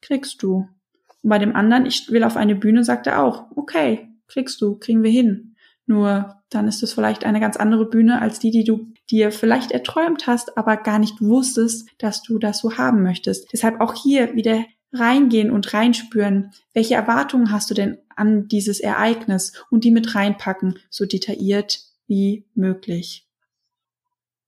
kriegst 0.00 0.42
du. 0.42 0.68
Und 1.22 1.30
bei 1.30 1.38
dem 1.38 1.54
anderen, 1.54 1.86
ich 1.86 2.10
will 2.10 2.24
auf 2.24 2.36
eine 2.36 2.56
Bühne, 2.56 2.84
sagt 2.84 3.06
er 3.06 3.22
auch, 3.22 3.46
okay, 3.56 4.10
kriegst 4.26 4.60
du, 4.60 4.76
kriegen 4.76 5.02
wir 5.02 5.10
hin. 5.10 5.51
Nur 5.86 6.36
dann 6.50 6.68
ist 6.68 6.82
es 6.82 6.92
vielleicht 6.92 7.24
eine 7.24 7.40
ganz 7.40 7.56
andere 7.56 7.86
Bühne 7.88 8.20
als 8.20 8.38
die, 8.38 8.50
die 8.50 8.64
du 8.64 8.92
dir 9.10 9.32
vielleicht 9.32 9.72
erträumt 9.72 10.26
hast, 10.26 10.56
aber 10.56 10.76
gar 10.76 10.98
nicht 10.98 11.20
wusstest, 11.20 11.88
dass 11.98 12.22
du 12.22 12.38
das 12.38 12.60
so 12.60 12.76
haben 12.78 13.02
möchtest. 13.02 13.52
Deshalb 13.52 13.80
auch 13.80 13.94
hier 13.94 14.34
wieder 14.34 14.64
reingehen 14.92 15.50
und 15.50 15.72
reinspüren, 15.72 16.52
welche 16.74 16.94
Erwartungen 16.94 17.50
hast 17.50 17.70
du 17.70 17.74
denn 17.74 17.98
an 18.14 18.48
dieses 18.48 18.80
Ereignis 18.80 19.52
und 19.70 19.84
die 19.84 19.90
mit 19.90 20.14
reinpacken, 20.14 20.78
so 20.90 21.06
detailliert 21.06 21.80
wie 22.06 22.44
möglich. 22.54 23.26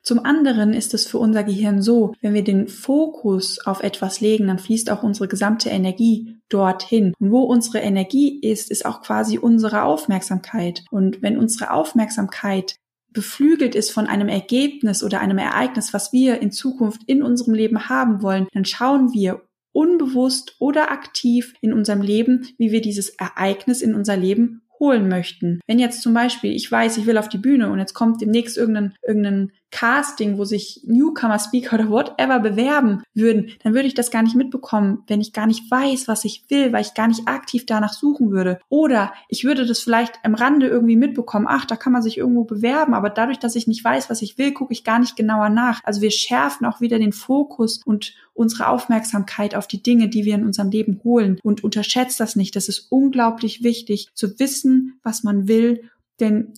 Zum 0.05 0.23
anderen 0.25 0.75
ist 0.75 0.93
es 0.93 1.07
für 1.07 1.17
unser 1.17 1.45
Gehirn 1.45 1.81
so, 1.81 2.15
wenn 2.21 2.35
wir 2.35 2.45
den 2.45 2.69
Fokus 2.69 3.65
auf 3.65 3.83
etwas 3.83 4.21
legen, 4.21 4.47
dann 4.47 4.59
fließt 4.59 4.91
auch 4.91 5.03
unsere 5.03 5.29
gesamte 5.29 5.71
Energie 5.71 6.37
dorthin. 6.51 7.15
Und 7.19 7.31
wo 7.31 7.41
unsere 7.45 7.79
Energie 7.79 8.39
ist, 8.39 8.71
ist 8.71 8.85
auch 8.85 9.01
quasi 9.01 9.39
unsere 9.39 9.85
Aufmerksamkeit. 9.85 10.85
Und 10.91 11.23
wenn 11.23 11.39
unsere 11.39 11.73
Aufmerksamkeit 11.73 12.77
beflügelt 13.15 13.75
ist 13.75 13.93
von 13.93 14.07
einem 14.07 14.29
Ergebnis 14.29 15.03
oder 15.03 15.21
einem 15.21 15.39
Ereignis, 15.39 15.95
was 15.95 16.13
wir 16.13 16.43
in 16.43 16.53
Zukunft 16.53 17.01
in 17.07 17.23
unserem 17.23 17.55
Leben 17.55 17.89
haben 17.89 18.21
wollen, 18.21 18.47
dann 18.53 18.67
schauen 18.67 19.15
wir 19.15 19.41
unbewusst 19.73 20.57
oder 20.59 20.91
aktiv 20.91 21.55
in 21.63 21.73
unserem 21.73 22.03
Leben, 22.03 22.47
wie 22.59 22.73
wir 22.73 22.83
dieses 22.83 23.09
Ereignis 23.09 23.81
in 23.81 23.95
unser 23.95 24.17
Leben 24.17 24.63
holen 24.79 25.09
möchten. 25.09 25.61
Wenn 25.67 25.79
jetzt 25.79 26.03
zum 26.03 26.15
Beispiel 26.15 26.53
ich 26.53 26.71
weiß, 26.71 26.99
ich 26.99 27.07
will 27.07 27.19
auf 27.19 27.29
die 27.29 27.39
Bühne 27.39 27.71
und 27.71 27.79
jetzt 27.79 27.95
kommt 27.95 28.21
demnächst 28.21 28.57
irgendein, 28.57 28.95
irgendein 29.07 29.53
Casting, 29.75 30.39
wo 30.39 30.45
sich 30.45 30.83
Newcomer 30.87 31.41
Speaker 31.41 31.75
oder 31.75 31.91
whatever 31.91 32.39
bewerben 32.39 33.03
würden, 33.13 33.51
dann 33.65 33.75
würde 33.75 33.89
ich 33.89 33.95
das 33.95 34.13
gar 34.13 34.23
nicht 34.23 34.37
mitbekommen, 34.37 35.03
wenn 35.09 35.21
ich 35.21 35.33
gar 35.33 35.49
nicht 35.49 35.69
weiß, 35.69 36.07
was 36.07 36.25
ich 36.25 36.45
will, 36.49 36.73
weil 36.73 36.83
ich 36.83 36.95
gar 36.95 37.09
nicht 37.09 37.27
aktiv 37.27 37.67
danach 37.67 37.93
suchen 37.93 38.31
würde. 38.31 38.61
Oder 38.69 39.13
ich 39.29 39.43
würde 39.43 39.67
das 39.67 39.81
vielleicht 39.81 40.15
am 40.23 40.35
Rande 40.35 40.69
irgendwie 40.69 40.95
mitbekommen, 40.95 41.47
ach, 41.49 41.65
da 41.65 41.75
kann 41.75 41.93
man 41.93 42.03
sich 42.03 42.19
irgendwo 42.19 42.45
bewerben, 42.45 42.95
aber 42.95 43.11
dadurch, 43.11 43.41
dass 43.41 43.57
ich 43.57 43.67
nicht 43.67 43.83
weiß, 43.83 44.09
was 44.09 44.23
ich 44.23 44.39
will, 44.39 44.53
gucke 44.53 44.73
ich 44.73 44.85
gar 44.85 45.01
nicht 45.01 45.17
genauer 45.17 45.49
nach. 45.49 45.81
Also 45.83 46.03
wir 46.03 46.13
schärfen 46.13 46.67
auch 46.67 46.81
wieder 46.81 47.01
den 47.01 47.13
Fokus 47.13 47.83
und 47.85 48.15
unsere 48.33 48.69
Aufmerksamkeit 48.69 49.57
auf 49.57 49.67
die 49.67 49.83
Dinge, 49.83 50.09
die 50.09 50.25
wir 50.25 50.37
in 50.37 50.47
unserem 50.47 50.71
Leben 50.71 51.01
holen 51.03 51.41
und 51.43 51.65
unterschätzt 51.65 52.21
das 52.21 52.37
nicht. 52.37 52.55
Das 52.55 52.69
ist 52.69 52.93
unglaublich 52.93 53.65
wichtig 53.65 54.11
zu 54.15 54.39
wissen, 54.39 55.01
was 55.03 55.25
man 55.25 55.49
will, 55.49 55.91
denn 56.21 56.55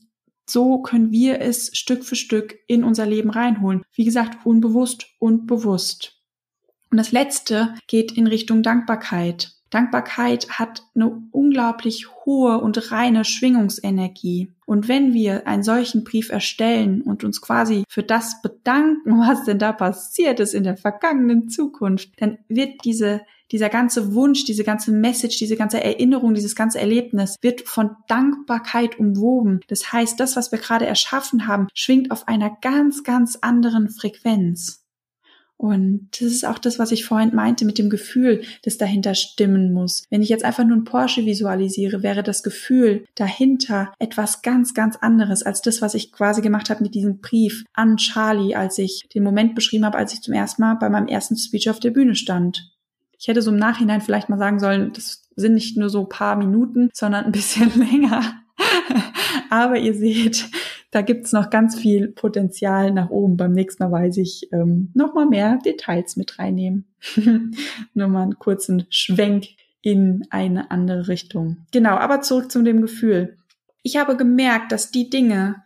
so 0.48 0.80
können 0.80 1.10
wir 1.10 1.40
es 1.40 1.76
Stück 1.76 2.04
für 2.04 2.16
Stück 2.16 2.58
in 2.66 2.84
unser 2.84 3.06
Leben 3.06 3.30
reinholen. 3.30 3.82
Wie 3.92 4.04
gesagt, 4.04 4.46
unbewusst 4.46 5.06
und 5.18 5.46
bewusst. 5.46 6.20
Und 6.90 6.98
das 6.98 7.12
letzte 7.12 7.74
geht 7.88 8.12
in 8.12 8.26
Richtung 8.26 8.62
Dankbarkeit. 8.62 9.55
Dankbarkeit 9.70 10.49
hat 10.50 10.85
eine 10.94 11.23
unglaublich 11.32 12.08
hohe 12.25 12.58
und 12.58 12.90
reine 12.92 13.25
Schwingungsenergie. 13.25 14.52
Und 14.64 14.88
wenn 14.88 15.12
wir 15.12 15.46
einen 15.46 15.62
solchen 15.62 16.04
Brief 16.04 16.30
erstellen 16.30 17.02
und 17.02 17.25
uns 17.25 17.40
quasi 17.40 17.85
für 17.88 18.02
das 18.02 18.42
bedanken, 18.42 19.18
was 19.20 19.44
denn 19.44 19.58
da 19.58 19.73
passiert 19.73 20.40
ist 20.40 20.54
in 20.54 20.64
der 20.64 20.76
vergangenen 20.76 21.49
Zukunft, 21.49 22.11
dann 22.18 22.38
wird 22.49 22.85
diese 22.85 23.23
dieser 23.52 23.68
ganze 23.68 24.14
Wunsch, 24.14 24.44
diese 24.44 24.64
ganze 24.64 24.90
Message, 24.90 25.38
diese 25.38 25.56
ganze 25.56 25.82
Erinnerung, 25.82 26.35
dieses 26.35 26.56
ganze 26.56 26.80
Erlebnis 26.80 27.37
wird 27.42 27.62
von 27.62 27.90
Dankbarkeit 28.08 28.99
umwoben. 28.99 29.61
Das 29.68 29.92
heißt, 29.92 30.18
das, 30.18 30.37
was 30.37 30.50
wir 30.50 30.58
gerade 30.58 30.87
erschaffen 30.87 31.46
haben, 31.46 31.68
schwingt 31.75 32.11
auf 32.11 32.26
einer 32.28 32.56
ganz, 32.61 33.04
ganz 33.04 33.38
anderen 33.40 33.88
Frequenz. 33.88 34.86
Und 35.58 36.08
das 36.12 36.32
ist 36.32 36.46
auch 36.46 36.58
das, 36.58 36.78
was 36.78 36.92
ich 36.92 37.06
vorhin 37.06 37.34
meinte 37.34 37.64
mit 37.64 37.78
dem 37.78 37.88
Gefühl, 37.88 38.42
das 38.62 38.76
dahinter 38.76 39.14
stimmen 39.14 39.72
muss. 39.72 40.04
Wenn 40.10 40.20
ich 40.20 40.28
jetzt 40.28 40.44
einfach 40.44 40.64
nur 40.64 40.76
ein 40.76 40.84
Porsche 40.84 41.25
visualisiere, 41.25 42.02
wäre 42.02 42.22
das 42.22 42.42
Gefühl 42.42 43.04
dahinter 43.14 43.92
etwas 43.98 44.42
ganz, 44.42 44.75
ganz 44.75 44.96
anderes 44.96 45.42
als 45.42 45.62
das, 45.62 45.80
was 45.80 45.94
ich 45.94 46.12
quasi 46.12 46.42
gemacht 46.42 46.68
habe 46.68 46.82
mit 46.82 46.94
diesem 46.94 47.20
Brief 47.20 47.64
an 47.72 47.96
Charlie, 47.96 48.54
als 48.54 48.76
ich 48.76 49.06
den 49.14 49.22
Moment 49.22 49.54
beschrieben 49.54 49.86
habe, 49.86 49.96
als 49.96 50.12
ich 50.12 50.20
zum 50.20 50.34
ersten 50.34 50.60
Mal 50.60 50.75
bei 50.75 50.90
meinem 50.90 51.08
ersten 51.08 51.36
Speech 51.36 51.70
auf 51.70 51.80
der 51.80 51.90
Bühne 51.90 52.14
stand. 52.14 52.70
Ich 53.18 53.28
hätte 53.28 53.40
so 53.40 53.50
im 53.50 53.56
Nachhinein 53.56 54.02
vielleicht 54.02 54.28
mal 54.28 54.38
sagen 54.38 54.60
sollen, 54.60 54.92
das 54.92 55.22
sind 55.36 55.54
nicht 55.54 55.78
nur 55.78 55.88
so 55.88 56.04
paar 56.04 56.36
Minuten, 56.36 56.90
sondern 56.92 57.25
ein 57.25 57.32
bisschen 57.32 57.72
länger. 57.78 58.42
Aber 59.50 59.78
ihr 59.78 59.94
seht, 59.94 60.48
da 60.90 61.02
gibt's 61.02 61.33
noch 61.33 61.50
ganz 61.50 61.78
viel 61.78 62.09
Potenzial 62.09 62.93
nach 62.93 63.11
oben. 63.11 63.37
Beim 63.37 63.52
nächsten 63.52 63.83
Mal 63.85 63.93
weiß 63.93 64.16
ich 64.19 64.49
ähm, 64.52 64.90
noch 64.95 65.14
mal 65.14 65.26
mehr 65.26 65.59
Details 65.64 66.16
mit 66.16 66.38
reinnehmen. 66.38 66.87
Nur 67.95 68.09
mal 68.09 68.23
einen 68.23 68.38
kurzen 68.38 68.87
Schwenk 68.90 69.47
in 69.83 70.26
eine 70.31 70.71
andere 70.71 71.09
Richtung. 71.09 71.59
Genau, 71.73 71.97
aber 71.97 72.21
zurück 72.21 72.50
zu 72.50 72.62
dem 72.62 72.81
Gefühl. 72.81 73.37
Ich 73.83 73.97
habe 73.97 74.16
gemerkt, 74.16 74.73
dass 74.73 74.90
die 74.90 75.11
Dinge, 75.11 75.62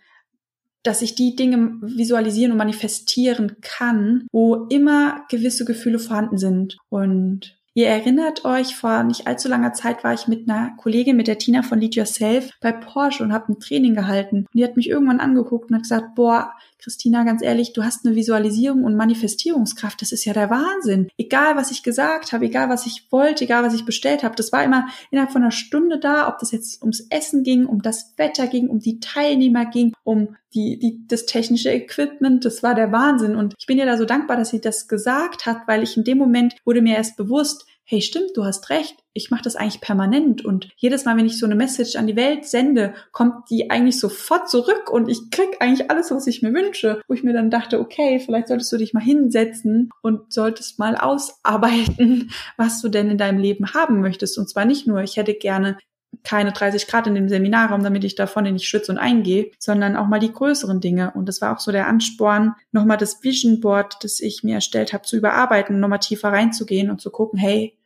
dass 0.83 1.03
ich 1.03 1.15
die 1.15 1.37
Dinge 1.37 1.79
visualisieren 1.81 2.53
und 2.53 2.59
manifestieren 2.59 3.57
kann, 3.61 4.27
wo 4.33 4.67
immer 4.69 5.25
gewisse 5.31 5.65
Gefühle 5.65 5.99
vorhanden 5.99 6.39
sind. 6.39 6.77
Und 6.89 7.60
Ihr 7.73 7.87
erinnert 7.87 8.45
euch, 8.45 8.75
vor 8.75 9.05
nicht 9.05 9.29
allzu 9.29 9.49
langer 9.49 9.73
Zeit 9.73 10.03
war 10.03 10.13
ich 10.13 10.27
mit 10.27 10.49
einer 10.49 10.73
Kollegin, 10.77 11.17
mit 11.17 11.29
der 11.29 11.39
Tina 11.39 11.63
von 11.63 11.79
Lead 11.79 11.95
Yourself, 11.95 12.51
bei 12.61 12.73
Porsche 12.73 13.23
und 13.23 13.33
habe 13.33 13.53
ein 13.53 13.61
Training 13.61 13.95
gehalten. 13.95 14.39
Und 14.39 14.55
die 14.55 14.65
hat 14.65 14.77
mich 14.77 14.89
irgendwann 14.89 15.21
angeguckt 15.21 15.71
und 15.71 15.77
hat 15.77 15.83
gesagt, 15.83 16.17
boah, 16.17 16.53
Christina, 16.83 17.25
ganz 17.25 17.43
ehrlich, 17.43 17.73
du 17.73 17.85
hast 17.85 18.05
eine 18.05 18.17
Visualisierung 18.17 18.85
und 18.85 18.97
Manifestierungskraft. 18.97 20.01
Das 20.03 20.13
ist 20.13 20.25
ja 20.25 20.33
der 20.33 20.51
Wahnsinn. 20.51 21.09
Egal, 21.17 21.57
was 21.57 21.71
ich 21.71 21.83
gesagt 21.83 22.33
habe, 22.33 22.47
egal, 22.47 22.69
was 22.69 22.87
ich 22.87 23.07
wollte, 23.11 23.45
egal, 23.45 23.63
was 23.63 23.75
ich 23.75 23.85
bestellt 23.85 24.23
habe, 24.23 24.37
das 24.37 24.53
war 24.53 24.65
immer 24.65 24.89
innerhalb 25.11 25.33
von 25.33 25.43
einer 25.43 25.51
Stunde 25.51 25.99
da, 25.99 26.29
ob 26.29 26.39
das 26.39 26.51
jetzt 26.51 26.83
ums 26.83 27.07
Essen 27.11 27.43
ging, 27.43 27.67
um 27.67 27.83
das 27.83 28.15
Wetter 28.17 28.47
ging, 28.47 28.69
um 28.69 28.81
die 28.81 29.01
Teilnehmer 29.01 29.67
ging, 29.67 29.93
um 30.05 30.37
die, 30.55 30.79
die, 30.79 31.07
das 31.07 31.27
technische 31.27 31.71
Equipment. 31.71 32.45
Das 32.45 32.63
war 32.63 32.75
der 32.75 32.93
Wahnsinn. 32.93 33.37
Und 33.37 33.55
ich 33.59 33.67
bin 33.67 33.79
ihr 33.79 33.87
da 33.87 33.97
so 33.97 34.05
dankbar, 34.05 34.37
dass 34.37 34.51
sie 34.51 34.61
das 34.61 34.89
gesagt 34.89 35.47
hat, 35.47 35.67
weil 35.67 35.83
ich 35.83 35.97
in 35.97 36.05
dem 36.05 36.19
Moment 36.19 36.57
wurde 36.65 36.83
mir 36.83 36.97
erst 36.97 37.17
bewusst, 37.17 37.67
hey, 37.91 38.03
stimmt, 38.03 38.37
du 38.37 38.45
hast 38.45 38.71
recht, 38.71 38.95
ich 39.15 39.33
mache 39.33 39.43
das 39.43 39.57
eigentlich 39.57 39.81
permanent. 39.81 40.45
Und 40.45 40.69
jedes 40.77 41.05
Mal, 41.05 41.17
wenn 41.17 41.27
ich 41.27 41.41
so 41.41 41.45
eine 41.45 41.57
Message 41.57 41.97
an 41.97 42.07
die 42.07 42.15
Welt 42.15 42.45
sende, 42.45 42.95
kommt 43.11 43.51
die 43.51 43.69
eigentlich 43.69 43.99
sofort 43.99 44.49
zurück. 44.49 44.89
Und 44.89 45.09
ich 45.09 45.29
krieg 45.33 45.57
eigentlich 45.59 45.91
alles, 45.91 46.13
was 46.13 46.29
ich 46.29 46.41
mir 46.41 46.55
wünsche, 46.55 47.03
wo 47.09 47.15
ich 47.15 47.25
mir 47.25 47.33
dann 47.33 47.51
dachte, 47.51 47.81
okay, 47.81 48.21
vielleicht 48.25 48.47
solltest 48.47 48.71
du 48.71 48.77
dich 48.77 48.95
mal 48.95 49.03
hinsetzen 49.03 49.91
und 50.03 50.33
solltest 50.33 50.79
mal 50.79 50.95
ausarbeiten, 50.95 52.31
was 52.57 52.81
du 52.81 52.89
denn 52.89 53.11
in 53.11 53.19
deinem 53.19 53.41
Leben 53.41 53.75
haben 53.75 54.01
möchtest. 54.01 54.39
Und 54.39 54.49
zwar 54.49 54.67
nicht 54.67 54.87
nur, 54.87 55.03
ich 55.03 55.17
hätte 55.17 55.35
gerne 55.35 55.77
keine 56.23 56.53
30 56.53 56.87
Grad 56.87 57.09
in 57.09 57.17
dem 57.17 57.29
Seminarraum, 57.29 57.83
damit 57.83 58.05
ich 58.05 58.15
davon 58.15 58.45
nicht 58.45 58.69
schwitze 58.69 58.93
und 58.93 58.99
eingehe, 58.99 59.51
sondern 59.59 59.97
auch 59.97 60.07
mal 60.07 60.21
die 60.21 60.33
größeren 60.33 60.81
Dinge. 60.81 61.13
Und 61.15 61.29
das 61.29 61.41
war 61.41 61.57
auch 61.57 61.61
so 61.61 61.73
der 61.73 61.89
Ansporn, 61.89 62.55
nochmal 62.71 62.99
das 62.99 63.25
Vision 63.25 63.61
Board, 63.61 63.97
das 64.03 64.21
ich 64.21 64.45
mir 64.45 64.55
erstellt 64.55 64.93
habe, 64.93 65.05
zu 65.05 65.17
überarbeiten, 65.17 65.81
nochmal 65.81 65.99
tiefer 65.99 66.29
reinzugehen 66.29 66.89
und 66.89 67.01
zu 67.01 67.11
gucken, 67.11 67.39
hey, 67.39 67.77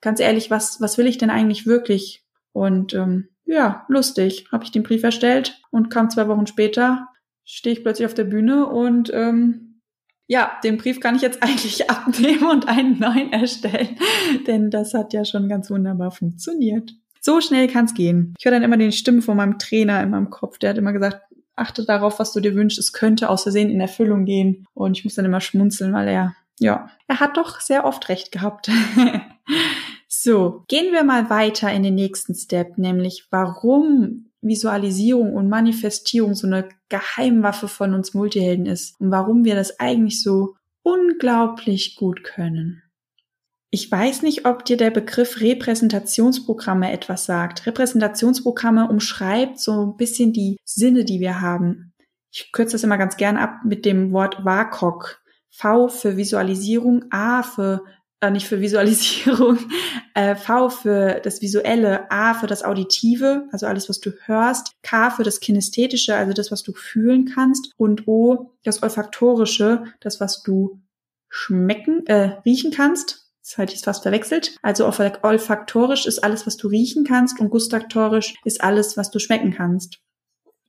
ganz 0.00 0.20
ehrlich, 0.20 0.50
was, 0.50 0.80
was 0.80 0.98
will 0.98 1.06
ich 1.06 1.18
denn 1.18 1.30
eigentlich 1.30 1.66
wirklich? 1.66 2.24
Und 2.52 2.94
ähm, 2.94 3.28
ja, 3.44 3.84
lustig, 3.88 4.46
habe 4.52 4.64
ich 4.64 4.70
den 4.70 4.82
Brief 4.82 5.02
erstellt 5.02 5.60
und 5.70 5.90
kam 5.90 6.10
zwei 6.10 6.28
Wochen 6.28 6.46
später, 6.46 7.08
stehe 7.44 7.74
ich 7.74 7.82
plötzlich 7.82 8.06
auf 8.06 8.14
der 8.14 8.24
Bühne 8.24 8.66
und 8.66 9.10
ähm, 9.12 9.80
ja, 10.26 10.52
den 10.62 10.76
Brief 10.76 11.00
kann 11.00 11.16
ich 11.16 11.22
jetzt 11.22 11.42
eigentlich 11.42 11.90
abnehmen 11.90 12.46
und 12.46 12.68
einen 12.68 12.98
neuen 12.98 13.32
erstellen, 13.32 13.96
denn 14.46 14.70
das 14.70 14.94
hat 14.94 15.12
ja 15.12 15.24
schon 15.24 15.48
ganz 15.48 15.70
wunderbar 15.70 16.10
funktioniert. 16.10 16.92
So 17.20 17.40
schnell 17.40 17.66
kann's 17.68 17.94
gehen. 17.94 18.34
Ich 18.38 18.44
höre 18.44 18.52
dann 18.52 18.62
immer 18.62 18.76
den 18.76 18.92
Stimmen 18.92 19.22
von 19.22 19.36
meinem 19.36 19.58
Trainer 19.58 20.02
in 20.02 20.10
meinem 20.10 20.30
Kopf, 20.30 20.58
der 20.58 20.70
hat 20.70 20.78
immer 20.78 20.92
gesagt, 20.92 21.22
achte 21.58 21.84
darauf, 21.84 22.18
was 22.18 22.32
du 22.32 22.40
dir 22.40 22.54
wünschst, 22.54 22.78
es 22.78 22.92
könnte 22.92 23.28
aus 23.28 23.42
Versehen 23.42 23.70
in 23.70 23.80
Erfüllung 23.80 24.24
gehen. 24.24 24.66
Und 24.74 24.96
ich 24.96 25.04
muss 25.04 25.14
dann 25.14 25.24
immer 25.24 25.40
schmunzeln, 25.40 25.92
weil 25.92 26.08
er, 26.08 26.34
ja, 26.58 26.90
er 27.08 27.20
hat 27.20 27.36
doch 27.36 27.60
sehr 27.60 27.84
oft 27.84 28.08
recht 28.08 28.32
gehabt. 28.32 28.70
So, 30.08 30.64
gehen 30.68 30.92
wir 30.92 31.04
mal 31.04 31.30
weiter 31.30 31.72
in 31.72 31.82
den 31.82 31.94
nächsten 31.94 32.34
Step, 32.34 32.76
nämlich 32.76 33.26
warum 33.30 34.30
Visualisierung 34.40 35.34
und 35.34 35.48
Manifestierung 35.48 36.34
so 36.34 36.46
eine 36.46 36.68
Geheimwaffe 36.88 37.68
von 37.68 37.94
uns 37.94 38.14
Multihelden 38.14 38.66
ist 38.66 39.00
und 39.00 39.10
warum 39.10 39.44
wir 39.44 39.54
das 39.54 39.80
eigentlich 39.80 40.22
so 40.22 40.54
unglaublich 40.82 41.96
gut 41.96 42.24
können. 42.24 42.82
Ich 43.70 43.90
weiß 43.90 44.22
nicht, 44.22 44.46
ob 44.46 44.64
dir 44.64 44.78
der 44.78 44.90
Begriff 44.90 45.40
Repräsentationsprogramme 45.40 46.90
etwas 46.90 47.26
sagt. 47.26 47.66
Repräsentationsprogramme 47.66 48.88
umschreibt 48.88 49.60
so 49.60 49.84
ein 49.84 49.96
bisschen 49.96 50.32
die 50.32 50.56
Sinne, 50.64 51.04
die 51.04 51.20
wir 51.20 51.42
haben. 51.42 51.92
Ich 52.32 52.50
kürze 52.52 52.72
das 52.72 52.84
immer 52.84 52.96
ganz 52.96 53.18
gern 53.18 53.36
ab 53.36 53.60
mit 53.64 53.84
dem 53.84 54.12
Wort 54.12 54.44
WAKOK. 54.44 55.22
V 55.50 55.88
für 55.88 56.16
Visualisierung, 56.16 57.06
A 57.10 57.42
für 57.42 57.84
äh, 58.20 58.30
nicht 58.30 58.46
für 58.46 58.60
Visualisierung, 58.60 59.58
äh, 60.14 60.34
V 60.34 60.68
für 60.70 61.20
das 61.22 61.40
Visuelle, 61.40 62.10
A 62.10 62.34
für 62.34 62.46
das 62.46 62.64
Auditive, 62.64 63.48
also 63.52 63.66
alles, 63.66 63.88
was 63.88 64.00
du 64.00 64.10
hörst, 64.24 64.72
K 64.82 65.10
für 65.10 65.22
das 65.22 65.40
Kinästhetische, 65.40 66.16
also 66.16 66.32
das, 66.32 66.50
was 66.50 66.62
du 66.62 66.72
fühlen 66.72 67.30
kannst, 67.32 67.72
und 67.76 68.08
O 68.08 68.52
das 68.64 68.82
Olfaktorische, 68.82 69.84
das, 70.00 70.20
was 70.20 70.42
du 70.42 70.80
schmecken, 71.28 72.06
äh, 72.06 72.40
riechen 72.44 72.70
kannst. 72.70 73.26
Das 73.42 73.56
hatte 73.56 73.74
ich 73.74 73.80
fast 73.80 74.02
verwechselt. 74.02 74.58
Also 74.62 74.84
olfaktorisch 74.86 76.06
ist 76.06 76.22
alles, 76.22 76.46
was 76.46 76.58
du 76.58 76.68
riechen 76.68 77.04
kannst 77.04 77.40
und 77.40 77.48
gustatorisch 77.48 78.34
ist 78.44 78.62
alles, 78.62 78.96
was 78.98 79.10
du 79.10 79.18
schmecken 79.18 79.52
kannst. 79.52 80.00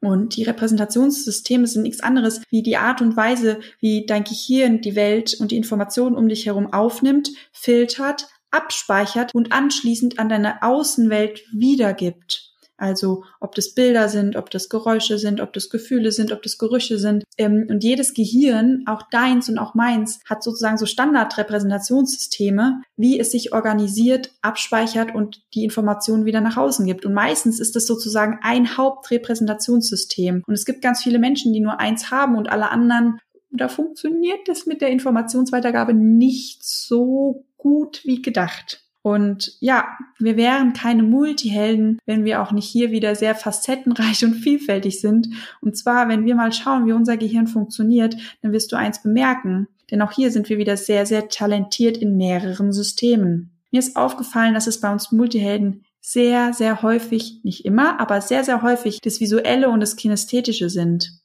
Und 0.02 0.38
die 0.38 0.44
Repräsentationssysteme 0.44 1.68
sind 1.68 1.84
nichts 1.84 2.02
anderes 2.02 2.42
wie 2.50 2.64
die 2.64 2.78
Art 2.78 3.02
und 3.02 3.18
Weise, 3.18 3.60
wie 3.80 4.06
dein 4.06 4.24
Gehirn 4.24 4.82
die 4.82 4.96
Welt 4.96 5.36
und 5.40 5.52
die 5.52 5.58
Informationen 5.58 6.16
um 6.16 6.30
dich 6.30 6.46
herum 6.46 6.72
aufnimmt, 6.72 7.30
filtert, 7.52 8.28
abspeichert 8.50 9.36
und 9.36 9.52
anschließend 9.52 10.18
an 10.18 10.30
deine 10.30 10.64
Außenwelt 10.64 11.42
wiedergibt. 11.52 12.49
Also 12.80 13.24
ob 13.40 13.56
das 13.56 13.74
Bilder 13.74 14.10
sind, 14.10 14.36
ob 14.36 14.50
das 14.50 14.70
Geräusche 14.70 15.18
sind, 15.18 15.42
ob 15.42 15.54
das 15.54 15.70
Gefühle 15.70 16.12
sind, 16.12 16.32
ob 16.32 16.42
das 16.44 16.58
Gerüche 16.58 16.98
sind. 16.98 17.24
Ähm, 17.38 17.68
und 17.70 17.84
jedes 17.84 18.14
Gehirn, 18.14 18.84
auch 18.88 19.04
deins 19.12 19.50
und 19.50 19.58
auch 19.58 19.76
meins, 19.76 20.20
hat 20.30 20.44
sozusagen 20.44 20.78
so 20.78 20.86
Standardrepräsentationssysteme, 20.86 22.82
wie 22.96 23.20
es 23.20 23.32
sich 23.32 23.54
organisiert, 23.54 24.32
abspeichert 24.42 25.14
und 25.14 25.42
die 25.54 25.64
Informationen 25.64 26.26
wieder 26.26 26.42
nach 26.42 26.58
außen 26.58 26.86
gibt. 26.86 27.06
Und 27.06 27.14
meistens 27.14 27.60
ist 27.60 27.76
es 27.76 27.86
sozusagen 27.86 28.40
ein 28.42 28.78
Hauptrepräsentationssystem. 28.78 30.44
Und 30.48 30.54
es 30.54 30.66
gibt 30.66 30.82
ganz 30.82 31.04
viele 31.04 31.20
Menschen, 31.20 31.54
die 31.54 31.60
nur 31.60 31.80
eins 31.80 32.12
haben 32.12 32.36
und 32.36 32.50
alle 32.50 32.70
anderen 32.70 33.20
da 33.52 33.68
funktioniert 33.68 34.48
das 34.48 34.66
mit 34.66 34.82
der 34.82 34.90
Informationsweitergabe 34.90 35.94
nicht 35.94 36.64
so 36.64 37.46
gut 37.58 38.02
wie 38.06 38.22
gedacht. 38.22 38.89
Und 39.10 39.58
ja, 39.60 39.98
wir 40.20 40.38
wären 40.38 40.74
keine 40.74 41.02
Multihelden, 41.02 41.98
wenn 42.06 42.26
wir 42.26 42.44
auch 42.44 42.52
nicht 42.52 42.68
hier 42.68 42.92
wieder 42.92 43.16
sehr 43.16 43.34
facettenreich 43.34 44.24
und 44.24 44.36
vielfältig 44.36 45.02
sind. 45.02 45.30
Und 45.62 45.76
zwar, 45.76 46.10
wenn 46.10 46.26
wir 46.26 46.36
mal 46.36 46.52
schauen, 46.52 46.86
wie 46.86 46.92
unser 46.92 47.18
Gehirn 47.18 47.48
funktioniert, 47.48 48.16
dann 48.44 48.52
wirst 48.52 48.72
du 48.72 48.76
eins 48.76 49.02
bemerken. 49.02 49.68
Denn 49.90 50.04
auch 50.04 50.12
hier 50.12 50.30
sind 50.30 50.48
wir 50.48 50.60
wieder 50.60 50.78
sehr, 50.78 51.08
sehr 51.08 51.28
talentiert 51.28 51.98
in 51.98 52.18
mehreren 52.18 52.72
Systemen. 52.72 53.50
Mir 53.72 53.80
ist 53.80 53.96
aufgefallen, 53.96 54.54
dass 54.54 54.68
es 54.68 54.80
bei 54.80 54.92
uns 54.92 55.12
Multihelden 55.12 55.86
sehr, 56.02 56.54
sehr 56.54 56.84
häufig, 56.84 57.40
nicht 57.42 57.66
immer, 57.66 58.00
aber 58.00 58.22
sehr, 58.22 58.44
sehr 58.44 58.62
häufig 58.62 59.02
das 59.02 59.20
Visuelle 59.20 59.70
und 59.70 59.80
das 59.80 59.96
Kinästhetische 59.96 60.70
sind. 60.70 61.20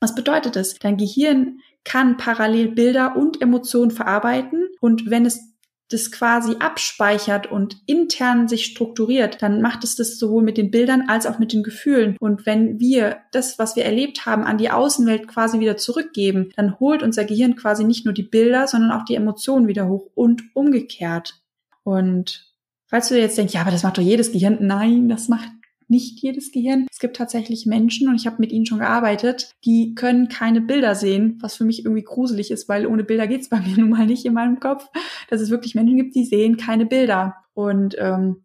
Was 0.00 0.16
bedeutet 0.16 0.56
das? 0.56 0.74
Dein 0.74 0.96
Gehirn 0.96 1.60
kann 1.84 2.16
parallel 2.16 2.72
Bilder 2.72 3.14
und 3.14 3.40
Emotionen 3.40 3.92
verarbeiten 3.92 4.66
und 4.80 5.08
wenn 5.08 5.26
es 5.26 5.49
das 5.90 6.12
quasi 6.12 6.56
abspeichert 6.60 7.50
und 7.50 7.76
intern 7.86 8.48
sich 8.48 8.64
strukturiert, 8.64 9.42
dann 9.42 9.60
macht 9.60 9.84
es 9.84 9.96
das 9.96 10.18
sowohl 10.18 10.42
mit 10.42 10.56
den 10.56 10.70
Bildern 10.70 11.08
als 11.08 11.26
auch 11.26 11.38
mit 11.38 11.52
den 11.52 11.62
Gefühlen. 11.62 12.16
Und 12.20 12.46
wenn 12.46 12.78
wir 12.78 13.18
das, 13.32 13.58
was 13.58 13.76
wir 13.76 13.84
erlebt 13.84 14.24
haben, 14.24 14.44
an 14.44 14.56
die 14.56 14.70
Außenwelt 14.70 15.26
quasi 15.28 15.60
wieder 15.60 15.76
zurückgeben, 15.76 16.50
dann 16.56 16.78
holt 16.78 17.02
unser 17.02 17.24
Gehirn 17.24 17.56
quasi 17.56 17.84
nicht 17.84 18.04
nur 18.04 18.14
die 18.14 18.22
Bilder, 18.22 18.66
sondern 18.66 18.92
auch 18.92 19.04
die 19.04 19.16
Emotionen 19.16 19.68
wieder 19.68 19.88
hoch 19.88 20.06
und 20.14 20.42
umgekehrt. 20.54 21.40
Und 21.82 22.54
falls 22.86 23.08
du 23.08 23.18
jetzt 23.18 23.36
denkst, 23.36 23.54
ja, 23.54 23.62
aber 23.62 23.72
das 23.72 23.82
macht 23.82 23.98
doch 23.98 24.02
jedes 24.02 24.32
Gehirn. 24.32 24.58
Nein, 24.60 25.08
das 25.08 25.28
macht 25.28 25.50
nicht 25.90 26.20
jedes 26.20 26.52
Gehirn. 26.52 26.86
Es 26.90 26.98
gibt 26.98 27.16
tatsächlich 27.16 27.66
Menschen, 27.66 28.08
und 28.08 28.14
ich 28.14 28.26
habe 28.26 28.36
mit 28.38 28.52
ihnen 28.52 28.66
schon 28.66 28.78
gearbeitet, 28.78 29.52
die 29.64 29.94
können 29.94 30.28
keine 30.28 30.60
Bilder 30.60 30.94
sehen, 30.94 31.38
was 31.40 31.56
für 31.56 31.64
mich 31.64 31.84
irgendwie 31.84 32.04
gruselig 32.04 32.50
ist, 32.50 32.68
weil 32.68 32.86
ohne 32.86 33.04
Bilder 33.04 33.26
geht's 33.26 33.48
bei 33.48 33.60
mir 33.60 33.76
nun 33.78 33.90
mal 33.90 34.06
nicht 34.06 34.24
in 34.24 34.32
meinem 34.32 34.60
Kopf, 34.60 34.88
dass 35.28 35.40
es 35.40 35.50
wirklich 35.50 35.74
Menschen 35.74 35.96
gibt, 35.96 36.14
die 36.14 36.24
sehen 36.24 36.56
keine 36.56 36.86
Bilder. 36.86 37.36
Und 37.52 37.96
ähm, 37.98 38.44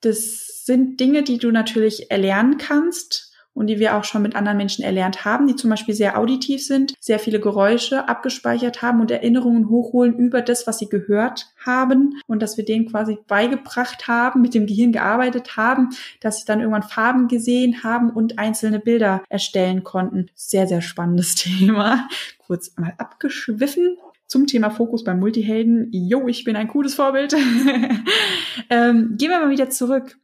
das 0.00 0.64
sind 0.64 1.00
Dinge, 1.00 1.22
die 1.22 1.38
du 1.38 1.50
natürlich 1.50 2.10
erlernen 2.10 2.56
kannst 2.58 3.33
und 3.54 3.68
die 3.68 3.78
wir 3.78 3.96
auch 3.96 4.04
schon 4.04 4.22
mit 4.22 4.36
anderen 4.36 4.58
Menschen 4.58 4.84
erlernt 4.84 5.24
haben, 5.24 5.46
die 5.46 5.56
zum 5.56 5.70
Beispiel 5.70 5.94
sehr 5.94 6.18
auditiv 6.18 6.64
sind, 6.64 6.94
sehr 7.00 7.18
viele 7.18 7.40
Geräusche 7.40 8.08
abgespeichert 8.08 8.82
haben 8.82 9.00
und 9.00 9.10
Erinnerungen 9.10 9.68
hochholen 9.68 10.18
über 10.18 10.42
das, 10.42 10.66
was 10.66 10.78
sie 10.78 10.88
gehört 10.88 11.46
haben 11.64 12.20
und 12.26 12.42
dass 12.42 12.56
wir 12.56 12.64
denen 12.64 12.90
quasi 12.90 13.18
beigebracht 13.26 14.08
haben, 14.08 14.42
mit 14.42 14.54
dem 14.54 14.66
Gehirn 14.66 14.92
gearbeitet 14.92 15.56
haben, 15.56 15.90
dass 16.20 16.40
sie 16.40 16.46
dann 16.46 16.60
irgendwann 16.60 16.82
Farben 16.82 17.28
gesehen 17.28 17.82
haben 17.82 18.10
und 18.10 18.38
einzelne 18.38 18.80
Bilder 18.80 19.22
erstellen 19.28 19.84
konnten. 19.84 20.30
Sehr, 20.34 20.66
sehr 20.66 20.82
spannendes 20.82 21.34
Thema. 21.36 22.08
Kurz 22.38 22.76
mal 22.76 22.94
abgeschwiffen 22.98 23.96
zum 24.26 24.46
Thema 24.46 24.70
Fokus 24.70 25.04
beim 25.04 25.20
Multihelden. 25.20 25.88
Jo, 25.92 26.26
ich 26.28 26.44
bin 26.44 26.56
ein 26.56 26.68
cooles 26.68 26.94
Vorbild. 26.94 27.34
ähm, 28.70 29.14
gehen 29.16 29.30
wir 29.30 29.38
mal 29.38 29.50
wieder 29.50 29.70
zurück. 29.70 30.18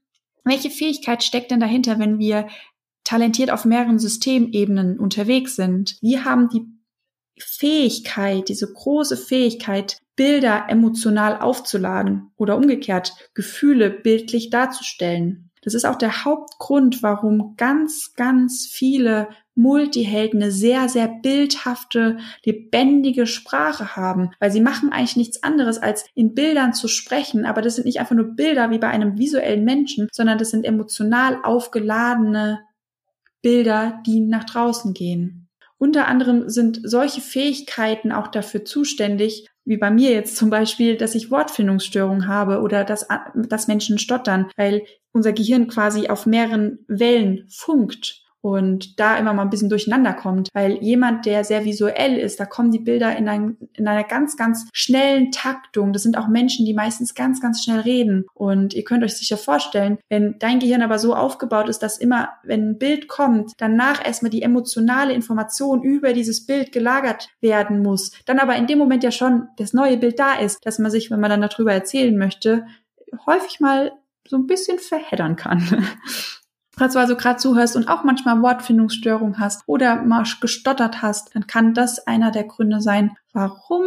Welche 0.45 0.71
Fähigkeit 0.71 1.23
steckt 1.23 1.51
denn 1.51 1.61
dahinter, 1.61 1.99
wenn 1.99 2.19
wir 2.19 2.49
talentiert 3.11 3.51
auf 3.51 3.65
mehreren 3.65 3.99
Systemebenen 3.99 5.01
unterwegs 5.01 5.57
sind. 5.57 5.97
Wir 6.01 6.25
haben 6.25 6.49
die 6.49 6.65
Fähigkeit, 7.41 8.49
diese 8.49 8.73
große 8.73 9.17
Fähigkeit, 9.17 9.99
Bilder 10.15 10.67
emotional 10.69 11.41
aufzuladen 11.41 12.31
oder 12.37 12.57
umgekehrt 12.57 13.15
Gefühle 13.35 13.91
bildlich 13.91 14.51
darzustellen. 14.51 15.51
Das 15.63 15.75
ist 15.75 15.87
auch 15.87 15.97
der 15.97 16.25
Hauptgrund, 16.25 17.03
warum 17.03 17.55
ganz, 17.57 18.13
ganz 18.15 18.69
viele 18.71 19.29
Multihelden 19.57 20.41
eine 20.41 20.53
sehr, 20.53 20.89
sehr 20.89 21.09
bildhafte, 21.09 22.19
lebendige 22.45 23.27
Sprache 23.27 23.97
haben, 23.97 24.31
weil 24.39 24.53
sie 24.53 24.61
machen 24.61 24.93
eigentlich 24.93 25.17
nichts 25.17 25.43
anderes, 25.43 25.79
als 25.79 26.05
in 26.15 26.35
Bildern 26.35 26.75
zu 26.75 26.87
sprechen, 26.87 27.45
aber 27.45 27.61
das 27.61 27.75
sind 27.75 27.87
nicht 27.87 27.99
einfach 27.99 28.15
nur 28.15 28.37
Bilder 28.37 28.71
wie 28.71 28.79
bei 28.79 28.89
einem 28.89 29.19
visuellen 29.19 29.65
Menschen, 29.65 30.07
sondern 30.13 30.39
das 30.39 30.51
sind 30.51 30.65
emotional 30.65 31.41
aufgeladene 31.43 32.61
Bilder, 33.43 34.03
die 34.07 34.21
nach 34.21 34.45
draußen 34.45 34.95
gehen. 34.95 35.49
Unter 35.79 36.09
anderem 36.09 36.51
sind 36.51 36.81
solche 36.85 37.23
Fähigkeiten 37.23 38.13
auch 38.13 38.29
dafür 38.29 38.65
zuständig, 38.65 39.49
wie 39.65 39.79
bei 39.79 39.91
mir 39.91 40.11
jetzt 40.11 40.37
zum 40.37 40.51
Beispiel, 40.51 40.97
dass 40.97 41.15
ich 41.15 41.31
Wortfindungsstörungen 41.31 42.29
habe 42.29 42.61
oder 42.61 42.85
dass, 42.85 43.09
dass 43.35 43.69
Menschen 43.69 43.99
stottern, 43.99 44.51
weil 44.57 44.83
unser 45.13 45.33
Gehirn 45.33 45.69
quasi 45.69 46.09
auf 46.09 46.27
mehreren 46.27 46.81
Wellen 46.87 47.47
funkt 47.49 48.30
und 48.43 48.99
da 48.99 49.17
immer 49.17 49.33
mal 49.33 49.43
ein 49.43 49.51
bisschen 49.51 49.69
durcheinander 49.69 50.15
kommt, 50.15 50.49
weil 50.55 50.83
jemand, 50.83 51.27
der 51.27 51.45
sehr 51.45 51.65
visuell 51.65 52.17
ist, 52.17 52.41
da 52.41 52.47
kommen 52.47 52.71
die 52.71 52.79
Bilder 52.79 53.17
in, 53.17 53.29
ein, 53.29 53.57
in 53.75 53.87
einer 53.87 54.05
ganz, 54.05 54.37
ganz 54.37 54.69
schnellen 54.73 55.31
Taktung. 55.31 55.93
Das 55.93 56.03
sind 56.03 56.17
auch 56.17 56.29
Menschen, 56.29 56.65
die 56.65 56.75
meistens 56.75 57.15
ganz, 57.15 57.41
ganz 57.41 57.63
schnell 57.63 57.81
reden. 57.81 58.25
Und 58.35 58.75
ihr 58.75 58.85
könnt 58.85 59.05
euch 59.05 59.17
sicher 59.17 59.37
vorstellen, 59.37 59.99
wenn 60.09 60.39
dein 60.39 60.59
Gehirn 60.59 60.83
aber 60.83 60.99
so 60.99 61.15
aufgebaut 61.15 61.69
ist, 61.69 61.81
dass 61.81 61.99
immer, 61.99 62.31
wenn 62.43 62.71
ein 62.71 62.79
Bild 62.79 63.09
kommt, 63.09 63.53
danach 63.59 64.05
erstmal 64.05 64.31
die 64.31 64.43
emotionale 64.43 65.13
Information 65.13 65.83
über 65.83 66.13
dieses 66.13 66.47
Bild 66.47 66.73
gelagert 66.73 67.29
werden 67.41 67.83
muss, 67.83 68.13
dann 68.25 68.39
aber 68.39 68.57
in 68.57 68.67
dem 68.67 68.79
Moment 68.79 69.05
ja 69.05 69.11
schon 69.11 69.49
das 69.57 69.73
neue 69.73 69.99
Bild 69.99 70.19
da 70.19 70.35
ist, 70.35 70.65
dass 70.65 70.79
man 70.79 70.91
sich, 70.91 71.11
wenn 71.11 71.21
man 71.21 71.31
dann 71.31 71.43
darüber 71.43 71.73
erzählen 71.73 72.17
möchte, 72.17 72.67
häufig 73.27 73.61
mal 73.61 73.93
so 74.27 74.37
ein 74.37 74.47
bisschen 74.47 74.79
verheddern 74.79 75.37
kann. 75.37 75.87
Du 76.81 76.99
also 76.99 77.15
gerade 77.15 77.39
zuhörst 77.39 77.77
und 77.77 77.89
auch 77.89 78.05
manchmal 78.05 78.41
Wortfindungsstörung 78.41 79.39
hast 79.39 79.63
oder 79.67 80.03
mal 80.03 80.25
gestottert 80.41 81.03
hast, 81.03 81.35
dann 81.35 81.47
kann 81.47 81.75
das 81.75 82.07
einer 82.07 82.31
der 82.31 82.45
Gründe 82.45 82.81
sein, 82.81 83.17
warum 83.33 83.85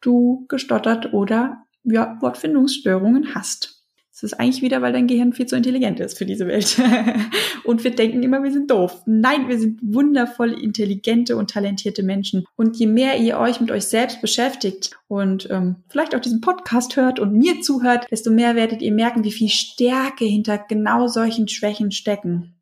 du 0.00 0.46
gestottert 0.48 1.12
oder 1.12 1.64
ja, 1.82 2.16
Wortfindungsstörungen 2.20 3.34
hast. 3.34 3.83
Es 4.16 4.22
ist 4.22 4.34
eigentlich 4.34 4.62
wieder, 4.62 4.80
weil 4.80 4.92
dein 4.92 5.08
Gehirn 5.08 5.32
viel 5.32 5.46
zu 5.46 5.56
intelligent 5.56 5.98
ist 5.98 6.16
für 6.16 6.24
diese 6.24 6.46
Welt. 6.46 6.80
und 7.64 7.82
wir 7.82 7.90
denken 7.90 8.22
immer, 8.22 8.44
wir 8.44 8.52
sind 8.52 8.70
doof. 8.70 9.02
Nein, 9.06 9.48
wir 9.48 9.58
sind 9.58 9.80
wundervoll 9.82 10.52
intelligente 10.52 11.36
und 11.36 11.50
talentierte 11.50 12.04
Menschen. 12.04 12.44
Und 12.54 12.76
je 12.76 12.86
mehr 12.86 13.18
ihr 13.18 13.40
euch 13.40 13.60
mit 13.60 13.72
euch 13.72 13.86
selbst 13.86 14.20
beschäftigt 14.20 14.96
und 15.08 15.50
ähm, 15.50 15.82
vielleicht 15.88 16.14
auch 16.14 16.20
diesen 16.20 16.40
Podcast 16.40 16.94
hört 16.94 17.18
und 17.18 17.32
mir 17.32 17.60
zuhört, 17.60 18.06
desto 18.12 18.30
mehr 18.30 18.54
werdet 18.54 18.82
ihr 18.82 18.92
merken, 18.92 19.24
wie 19.24 19.32
viel 19.32 19.48
Stärke 19.48 20.24
hinter 20.24 20.58
genau 20.58 21.08
solchen 21.08 21.48
Schwächen 21.48 21.90
stecken. 21.90 22.54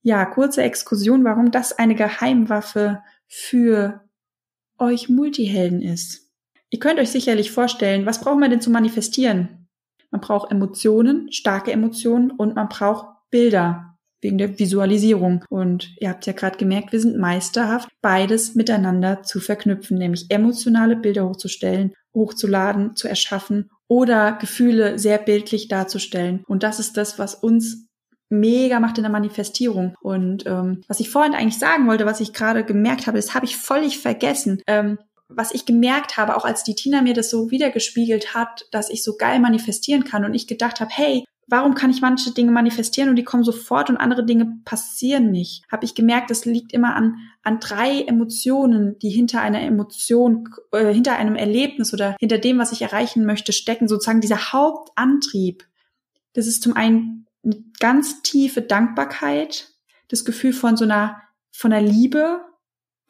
Ja, 0.00 0.24
kurze 0.24 0.62
Exkursion, 0.62 1.22
warum 1.22 1.50
das 1.50 1.78
eine 1.78 1.96
Geheimwaffe 1.96 3.02
für 3.26 4.00
euch 4.78 5.10
Multihelden 5.10 5.82
ist. 5.82 6.30
Ihr 6.70 6.78
könnt 6.78 6.98
euch 6.98 7.10
sicherlich 7.10 7.50
vorstellen, 7.50 8.06
was 8.06 8.22
braucht 8.22 8.38
man 8.38 8.50
denn 8.50 8.62
zu 8.62 8.70
manifestieren? 8.70 9.63
Man 10.14 10.20
braucht 10.20 10.52
Emotionen, 10.52 11.32
starke 11.32 11.72
Emotionen 11.72 12.30
und 12.30 12.54
man 12.54 12.68
braucht 12.68 13.08
Bilder 13.32 13.96
wegen 14.20 14.38
der 14.38 14.60
Visualisierung. 14.60 15.44
Und 15.50 15.90
ihr 15.98 16.08
habt 16.08 16.24
ja 16.26 16.32
gerade 16.32 16.56
gemerkt, 16.56 16.92
wir 16.92 17.00
sind 17.00 17.18
meisterhaft, 17.18 17.88
beides 18.00 18.54
miteinander 18.54 19.24
zu 19.24 19.40
verknüpfen, 19.40 19.98
nämlich 19.98 20.26
emotionale 20.28 20.94
Bilder 20.94 21.28
hochzustellen, 21.28 21.94
hochzuladen, 22.14 22.94
zu 22.94 23.08
erschaffen 23.08 23.72
oder 23.88 24.38
Gefühle 24.40 25.00
sehr 25.00 25.18
bildlich 25.18 25.66
darzustellen. 25.66 26.44
Und 26.46 26.62
das 26.62 26.78
ist 26.78 26.96
das, 26.96 27.18
was 27.18 27.34
uns 27.34 27.88
mega 28.30 28.78
macht 28.78 28.98
in 28.98 29.02
der 29.02 29.10
Manifestierung. 29.10 29.96
Und 30.00 30.46
ähm, 30.46 30.82
was 30.86 31.00
ich 31.00 31.10
vorhin 31.10 31.34
eigentlich 31.34 31.58
sagen 31.58 31.88
wollte, 31.88 32.06
was 32.06 32.20
ich 32.20 32.32
gerade 32.32 32.64
gemerkt 32.64 33.08
habe, 33.08 33.18
das 33.18 33.34
habe 33.34 33.46
ich 33.46 33.56
völlig 33.56 33.98
vergessen. 33.98 34.62
Ähm, 34.68 34.96
was 35.28 35.52
ich 35.52 35.66
gemerkt 35.66 36.16
habe, 36.16 36.36
auch 36.36 36.44
als 36.44 36.64
die 36.64 36.74
Tina 36.74 37.02
mir 37.02 37.14
das 37.14 37.30
so 37.30 37.50
wiedergespiegelt 37.50 38.34
hat, 38.34 38.66
dass 38.70 38.90
ich 38.90 39.02
so 39.02 39.16
geil 39.16 39.40
manifestieren 39.40 40.04
kann 40.04 40.24
und 40.24 40.34
ich 40.34 40.46
gedacht 40.46 40.80
habe, 40.80 40.90
hey, 40.92 41.24
warum 41.46 41.74
kann 41.74 41.90
ich 41.90 42.00
manche 42.00 42.32
Dinge 42.32 42.52
manifestieren 42.52 43.10
und 43.10 43.16
die 43.16 43.24
kommen 43.24 43.44
sofort 43.44 43.90
und 43.90 43.96
andere 43.96 44.24
Dinge 44.24 44.60
passieren 44.64 45.30
nicht? 45.30 45.62
Habe 45.70 45.84
ich 45.84 45.94
gemerkt, 45.94 46.30
das 46.30 46.44
liegt 46.44 46.72
immer 46.72 46.94
an 46.94 47.16
an 47.42 47.60
drei 47.60 48.00
Emotionen, 48.02 48.98
die 49.00 49.10
hinter 49.10 49.42
einer 49.42 49.60
Emotion, 49.60 50.48
äh, 50.72 50.92
hinter 50.92 51.16
einem 51.16 51.36
Erlebnis 51.36 51.92
oder 51.92 52.16
hinter 52.18 52.38
dem, 52.38 52.58
was 52.58 52.72
ich 52.72 52.82
erreichen 52.82 53.26
möchte, 53.26 53.52
stecken. 53.52 53.86
Sozusagen 53.86 54.22
dieser 54.22 54.52
Hauptantrieb. 54.52 55.64
Das 56.32 56.46
ist 56.46 56.62
zum 56.62 56.74
einen 56.74 57.26
eine 57.44 57.62
ganz 57.80 58.22
tiefe 58.22 58.62
Dankbarkeit, 58.62 59.68
das 60.08 60.24
Gefühl 60.24 60.54
von 60.54 60.76
so 60.76 60.84
einer 60.84 61.20
von 61.52 61.72
einer 61.72 61.86
Liebe, 61.86 62.40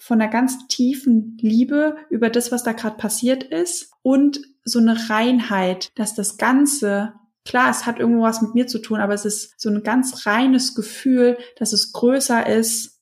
von 0.04 0.20
einer 0.20 0.30
ganz 0.30 0.66
tiefen 0.68 1.38
Liebe 1.40 1.96
über 2.10 2.28
das, 2.28 2.52
was 2.52 2.62
da 2.62 2.72
gerade 2.72 2.98
passiert 2.98 3.42
ist 3.42 3.90
und 4.02 4.38
so 4.62 4.78
eine 4.78 5.08
Reinheit, 5.08 5.92
dass 5.94 6.14
das 6.14 6.36
Ganze, 6.36 7.14
klar, 7.46 7.70
es 7.70 7.86
hat 7.86 7.98
irgendwo 7.98 8.22
was 8.22 8.42
mit 8.42 8.54
mir 8.54 8.66
zu 8.66 8.80
tun, 8.80 9.00
aber 9.00 9.14
es 9.14 9.24
ist 9.24 9.58
so 9.58 9.70
ein 9.70 9.82
ganz 9.82 10.26
reines 10.26 10.74
Gefühl, 10.74 11.38
dass 11.56 11.72
es 11.72 11.92
größer 11.92 12.46
ist 12.46 12.93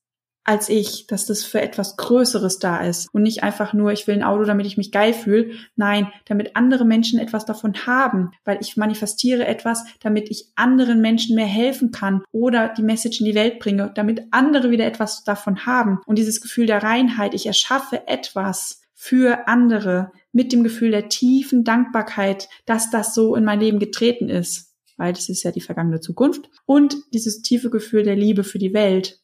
als 0.44 0.68
ich, 0.68 1.06
dass 1.06 1.26
das 1.26 1.44
für 1.44 1.60
etwas 1.60 1.96
Größeres 1.96 2.58
da 2.58 2.84
ist 2.84 3.08
und 3.12 3.22
nicht 3.22 3.42
einfach 3.42 3.72
nur, 3.72 3.92
ich 3.92 4.06
will 4.06 4.14
ein 4.14 4.24
Auto, 4.24 4.44
damit 4.44 4.66
ich 4.66 4.76
mich 4.76 4.90
geil 4.90 5.14
fühle. 5.14 5.50
Nein, 5.76 6.08
damit 6.24 6.56
andere 6.56 6.84
Menschen 6.84 7.20
etwas 7.20 7.44
davon 7.44 7.86
haben, 7.86 8.32
weil 8.44 8.58
ich 8.60 8.76
manifestiere 8.76 9.46
etwas, 9.46 9.84
damit 10.00 10.30
ich 10.30 10.48
anderen 10.56 11.00
Menschen 11.00 11.36
mehr 11.36 11.46
helfen 11.46 11.92
kann 11.92 12.22
oder 12.32 12.68
die 12.68 12.82
Message 12.82 13.20
in 13.20 13.26
die 13.26 13.34
Welt 13.34 13.60
bringe, 13.60 13.92
damit 13.94 14.22
andere 14.32 14.70
wieder 14.70 14.86
etwas 14.86 15.22
davon 15.24 15.64
haben. 15.64 16.00
Und 16.06 16.18
dieses 16.18 16.40
Gefühl 16.40 16.66
der 16.66 16.82
Reinheit, 16.82 17.34
ich 17.34 17.46
erschaffe 17.46 18.08
etwas 18.08 18.82
für 18.94 19.48
andere 19.48 20.12
mit 20.32 20.52
dem 20.52 20.64
Gefühl 20.64 20.90
der 20.90 21.08
tiefen 21.08 21.64
Dankbarkeit, 21.64 22.48
dass 22.66 22.90
das 22.90 23.14
so 23.14 23.34
in 23.36 23.44
mein 23.44 23.60
Leben 23.60 23.78
getreten 23.78 24.28
ist, 24.28 24.74
weil 24.96 25.12
das 25.12 25.28
ist 25.28 25.42
ja 25.42 25.50
die 25.50 25.60
vergangene 25.60 26.00
Zukunft 26.00 26.48
und 26.66 26.96
dieses 27.12 27.42
tiefe 27.42 27.70
Gefühl 27.70 28.02
der 28.02 28.16
Liebe 28.16 28.44
für 28.44 28.58
die 28.58 28.72
Welt 28.72 29.21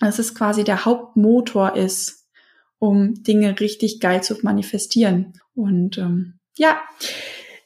dass 0.00 0.18
es 0.18 0.34
quasi 0.34 0.64
der 0.64 0.84
Hauptmotor 0.84 1.76
ist, 1.76 2.26
um 2.78 3.22
Dinge 3.22 3.58
richtig 3.60 4.00
geil 4.00 4.22
zu 4.22 4.36
manifestieren. 4.42 5.34
Und 5.54 5.98
ähm, 5.98 6.38
ja, 6.56 6.80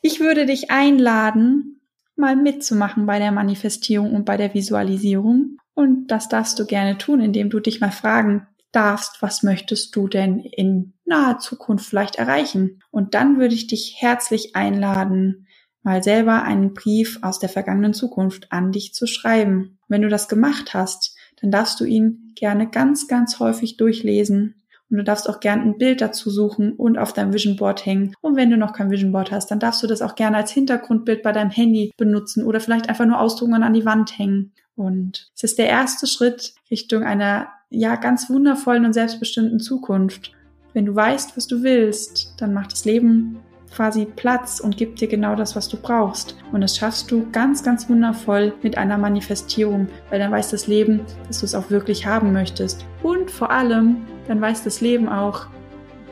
ich 0.03 0.21
würde 0.21 0.47
dich 0.47 0.71
einladen, 0.71 1.81
mal 2.17 2.37
mitzumachen 2.37 3.07
bei 3.07 3.19
der 3.19 3.33
Manifestierung 3.33 4.15
und 4.15 4.25
bei 4.25 4.37
der 4.37 4.55
Visualisierung. 4.55 5.59
Und 5.75 6.09
das 6.09 6.29
darfst 6.29 6.59
du 6.59 6.67
gerne 6.67 6.99
tun, 6.99 7.21
indem 7.21 7.51
du 7.51 7.61
dich 7.61 7.81
mal 7.81 7.93
fragen 7.93 8.47
darfst, 8.73 9.23
was 9.23 9.43
möchtest 9.43 9.95
du 9.97 10.09
denn 10.09 10.41
in 10.41 10.95
naher 11.05 11.39
Zukunft 11.39 11.87
vielleicht 11.87 12.17
erreichen? 12.17 12.83
Und 12.91 13.15
dann 13.15 13.39
würde 13.39 13.55
ich 13.55 13.67
dich 13.67 13.97
herzlich 13.99 14.55
einladen, 14.57 15.47
mal 15.83 16.03
selber 16.03 16.43
einen 16.43 16.75
Brief 16.75 17.21
aus 17.23 17.39
der 17.39 17.49
vergangenen 17.49 17.95
Zukunft 17.95 18.53
an 18.53 18.73
dich 18.73 18.93
zu 18.93 19.07
schreiben. 19.07 19.79
Wenn 19.89 20.03
du 20.03 20.09
das 20.09 20.29
gemacht 20.29 20.75
hast, 20.75 21.17
dann 21.41 21.51
darfst 21.51 21.81
du 21.81 21.85
ihn 21.85 22.33
gerne 22.35 22.69
ganz, 22.69 23.09
ganz 23.09 23.39
häufig 23.41 23.77
durchlesen. 23.77 24.55
Und 24.91 24.97
du 24.97 25.05
darfst 25.05 25.29
auch 25.29 25.41
gerne 25.41 25.63
ein 25.63 25.77
Bild 25.77 26.01
dazu 26.01 26.31
suchen 26.31 26.73
und 26.73 26.97
auf 26.97 27.13
deinem 27.13 27.35
Vision 27.35 27.57
Board 27.57 27.85
hängen. 27.85 28.15
Und 28.23 28.37
wenn 28.37 28.51
du 28.51 28.57
noch 28.57 28.73
kein 28.73 28.91
Vision 28.91 29.13
Board 29.13 29.31
hast, 29.31 29.51
dann 29.51 29.61
darfst 29.61 29.83
du 29.83 29.87
das 29.87 30.01
auch 30.01 30.15
gerne 30.15 30.39
als 30.39 30.51
Hintergrundbild 30.51 31.23
bei 31.23 31.33
deinem 31.33 31.51
Handy 31.51 31.93
benutzen 31.99 32.45
oder 32.45 32.59
vielleicht 32.59 32.89
einfach 32.89 33.05
nur 33.05 33.21
ausdrucken 33.21 33.63
an 33.63 33.75
die 33.75 33.85
Wand 33.85 34.19
hängen. 34.19 34.53
Und 34.77 35.31
es 35.35 35.43
ist 35.43 35.59
der 35.59 35.69
erste 35.69 36.07
Schritt 36.07 36.55
Richtung 36.71 37.03
einer, 37.03 37.49
ja, 37.69 37.97
ganz 37.97 38.31
wundervollen 38.31 38.87
und 38.87 38.95
selbstbestimmten 38.95 39.61
Zukunft. 39.61 40.33
Wenn 40.73 40.87
du 40.87 40.95
weißt, 40.95 41.37
was 41.37 41.49
du 41.49 41.63
willst, 41.63 42.35
dann 42.39 42.55
macht 42.55 42.73
das 42.73 42.85
Leben 42.85 43.41
quasi 43.75 44.05
Platz 44.05 44.61
und 44.61 44.77
gibt 44.77 45.01
dir 45.01 45.09
genau 45.09 45.35
das, 45.35 45.57
was 45.57 45.69
du 45.69 45.77
brauchst. 45.77 46.37
Und 46.53 46.61
das 46.61 46.77
schaffst 46.77 47.11
du 47.11 47.29
ganz, 47.31 47.63
ganz 47.63 47.89
wundervoll 47.89 48.53
mit 48.63 48.77
einer 48.79 48.99
Manifestierung, 48.99 49.89
weil 50.11 50.19
dann 50.19 50.33
weiß 50.33 50.51
das 50.51 50.67
Leben, 50.67 51.01
dass 51.27 51.41
du 51.41 51.47
es 51.47 51.55
auch 51.55 51.71
wirklich 51.71 52.07
haben 52.07 52.33
möchtest. 52.33 52.85
Und 53.03 53.31
vor 53.31 53.51
allem, 53.51 53.99
dann 54.27 54.41
weiß 54.41 54.65
das 54.65 54.81
Leben 54.81 55.09
auch, 55.09 55.47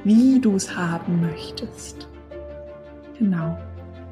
wie 0.04 0.40
du 0.40 0.54
es 0.54 0.76
haben 0.76 1.20
möchtest. 1.20 2.08
Genau. 3.18 3.58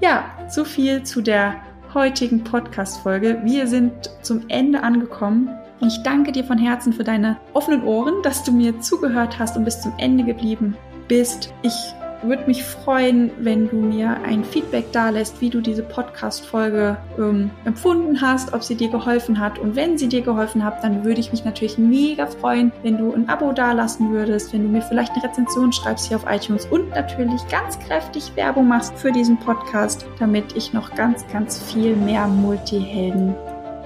Ja, 0.00 0.24
so 0.48 0.64
viel 0.64 1.02
zu 1.02 1.20
der 1.22 1.56
heutigen 1.94 2.42
Podcast-Folge. 2.42 3.40
Wir 3.44 3.66
sind 3.66 3.92
zum 4.22 4.42
Ende 4.48 4.82
angekommen. 4.82 5.48
Ich 5.80 6.02
danke 6.02 6.32
dir 6.32 6.44
von 6.44 6.58
Herzen 6.58 6.92
für 6.92 7.04
deine 7.04 7.36
offenen 7.52 7.84
Ohren, 7.84 8.22
dass 8.22 8.42
du 8.42 8.52
mir 8.52 8.80
zugehört 8.80 9.38
hast 9.38 9.56
und 9.56 9.64
bis 9.64 9.80
zum 9.80 9.92
Ende 9.98 10.24
geblieben 10.24 10.76
bist. 11.08 11.52
Ich 11.62 11.94
würde 12.26 12.44
mich 12.46 12.62
freuen, 12.64 13.30
wenn 13.38 13.68
du 13.68 13.76
mir 13.76 14.18
ein 14.24 14.44
Feedback 14.44 14.92
da 14.92 15.10
lässt, 15.10 15.40
wie 15.40 15.50
du 15.50 15.60
diese 15.60 15.82
Podcast-Folge 15.82 16.96
ähm, 17.18 17.50
empfunden 17.64 18.20
hast, 18.20 18.52
ob 18.52 18.62
sie 18.62 18.74
dir 18.74 18.88
geholfen 18.88 19.38
hat. 19.38 19.58
Und 19.58 19.76
wenn 19.76 19.98
sie 19.98 20.08
dir 20.08 20.22
geholfen 20.22 20.64
hat, 20.64 20.82
dann 20.82 21.04
würde 21.04 21.20
ich 21.20 21.30
mich 21.30 21.44
natürlich 21.44 21.78
mega 21.78 22.26
freuen, 22.26 22.72
wenn 22.82 22.98
du 22.98 23.12
ein 23.12 23.28
Abo 23.28 23.52
dalassen 23.52 24.12
würdest, 24.12 24.52
wenn 24.52 24.62
du 24.62 24.68
mir 24.68 24.82
vielleicht 24.82 25.12
eine 25.12 25.24
Rezension 25.24 25.72
schreibst 25.72 26.08
hier 26.08 26.16
auf 26.16 26.26
iTunes 26.28 26.66
und 26.66 26.90
natürlich 26.90 27.46
ganz 27.48 27.78
kräftig 27.78 28.32
Werbung 28.36 28.68
machst 28.68 28.96
für 28.96 29.12
diesen 29.12 29.38
Podcast, 29.38 30.06
damit 30.18 30.56
ich 30.56 30.72
noch 30.72 30.94
ganz, 30.94 31.26
ganz 31.32 31.62
viel 31.62 31.96
mehr 31.96 32.26
Multihelden 32.26 33.34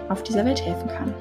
auf 0.09 0.23
dieser 0.23 0.45
Welt 0.45 0.65
helfen 0.65 0.89
kann. 0.89 1.15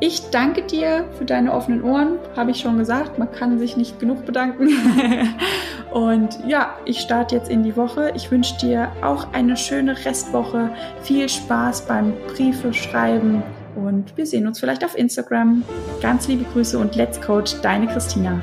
Ich 0.00 0.30
danke 0.30 0.62
dir 0.62 1.04
für 1.18 1.24
deine 1.24 1.52
offenen 1.52 1.82
Ohren, 1.82 2.18
habe 2.36 2.52
ich 2.52 2.60
schon 2.60 2.78
gesagt. 2.78 3.18
Man 3.18 3.32
kann 3.32 3.58
sich 3.58 3.76
nicht 3.76 3.98
genug 3.98 4.24
bedanken. 4.24 4.68
Und 5.92 6.38
ja, 6.46 6.76
ich 6.84 7.00
starte 7.00 7.34
jetzt 7.34 7.50
in 7.50 7.64
die 7.64 7.76
Woche. 7.76 8.12
Ich 8.14 8.30
wünsche 8.30 8.56
dir 8.58 8.92
auch 9.02 9.32
eine 9.32 9.56
schöne 9.56 10.04
Restwoche. 10.04 10.70
Viel 11.02 11.28
Spaß 11.28 11.86
beim 11.86 12.12
Briefe 12.28 12.72
schreiben 12.72 13.42
und 13.74 14.16
wir 14.16 14.26
sehen 14.26 14.46
uns 14.46 14.58
vielleicht 14.58 14.84
auf 14.84 14.98
Instagram. 14.98 15.62
Ganz 16.02 16.28
liebe 16.28 16.44
Grüße 16.52 16.78
und 16.78 16.96
Let's 16.96 17.20
Coach, 17.20 17.60
deine 17.62 17.86
Christina. 17.86 18.42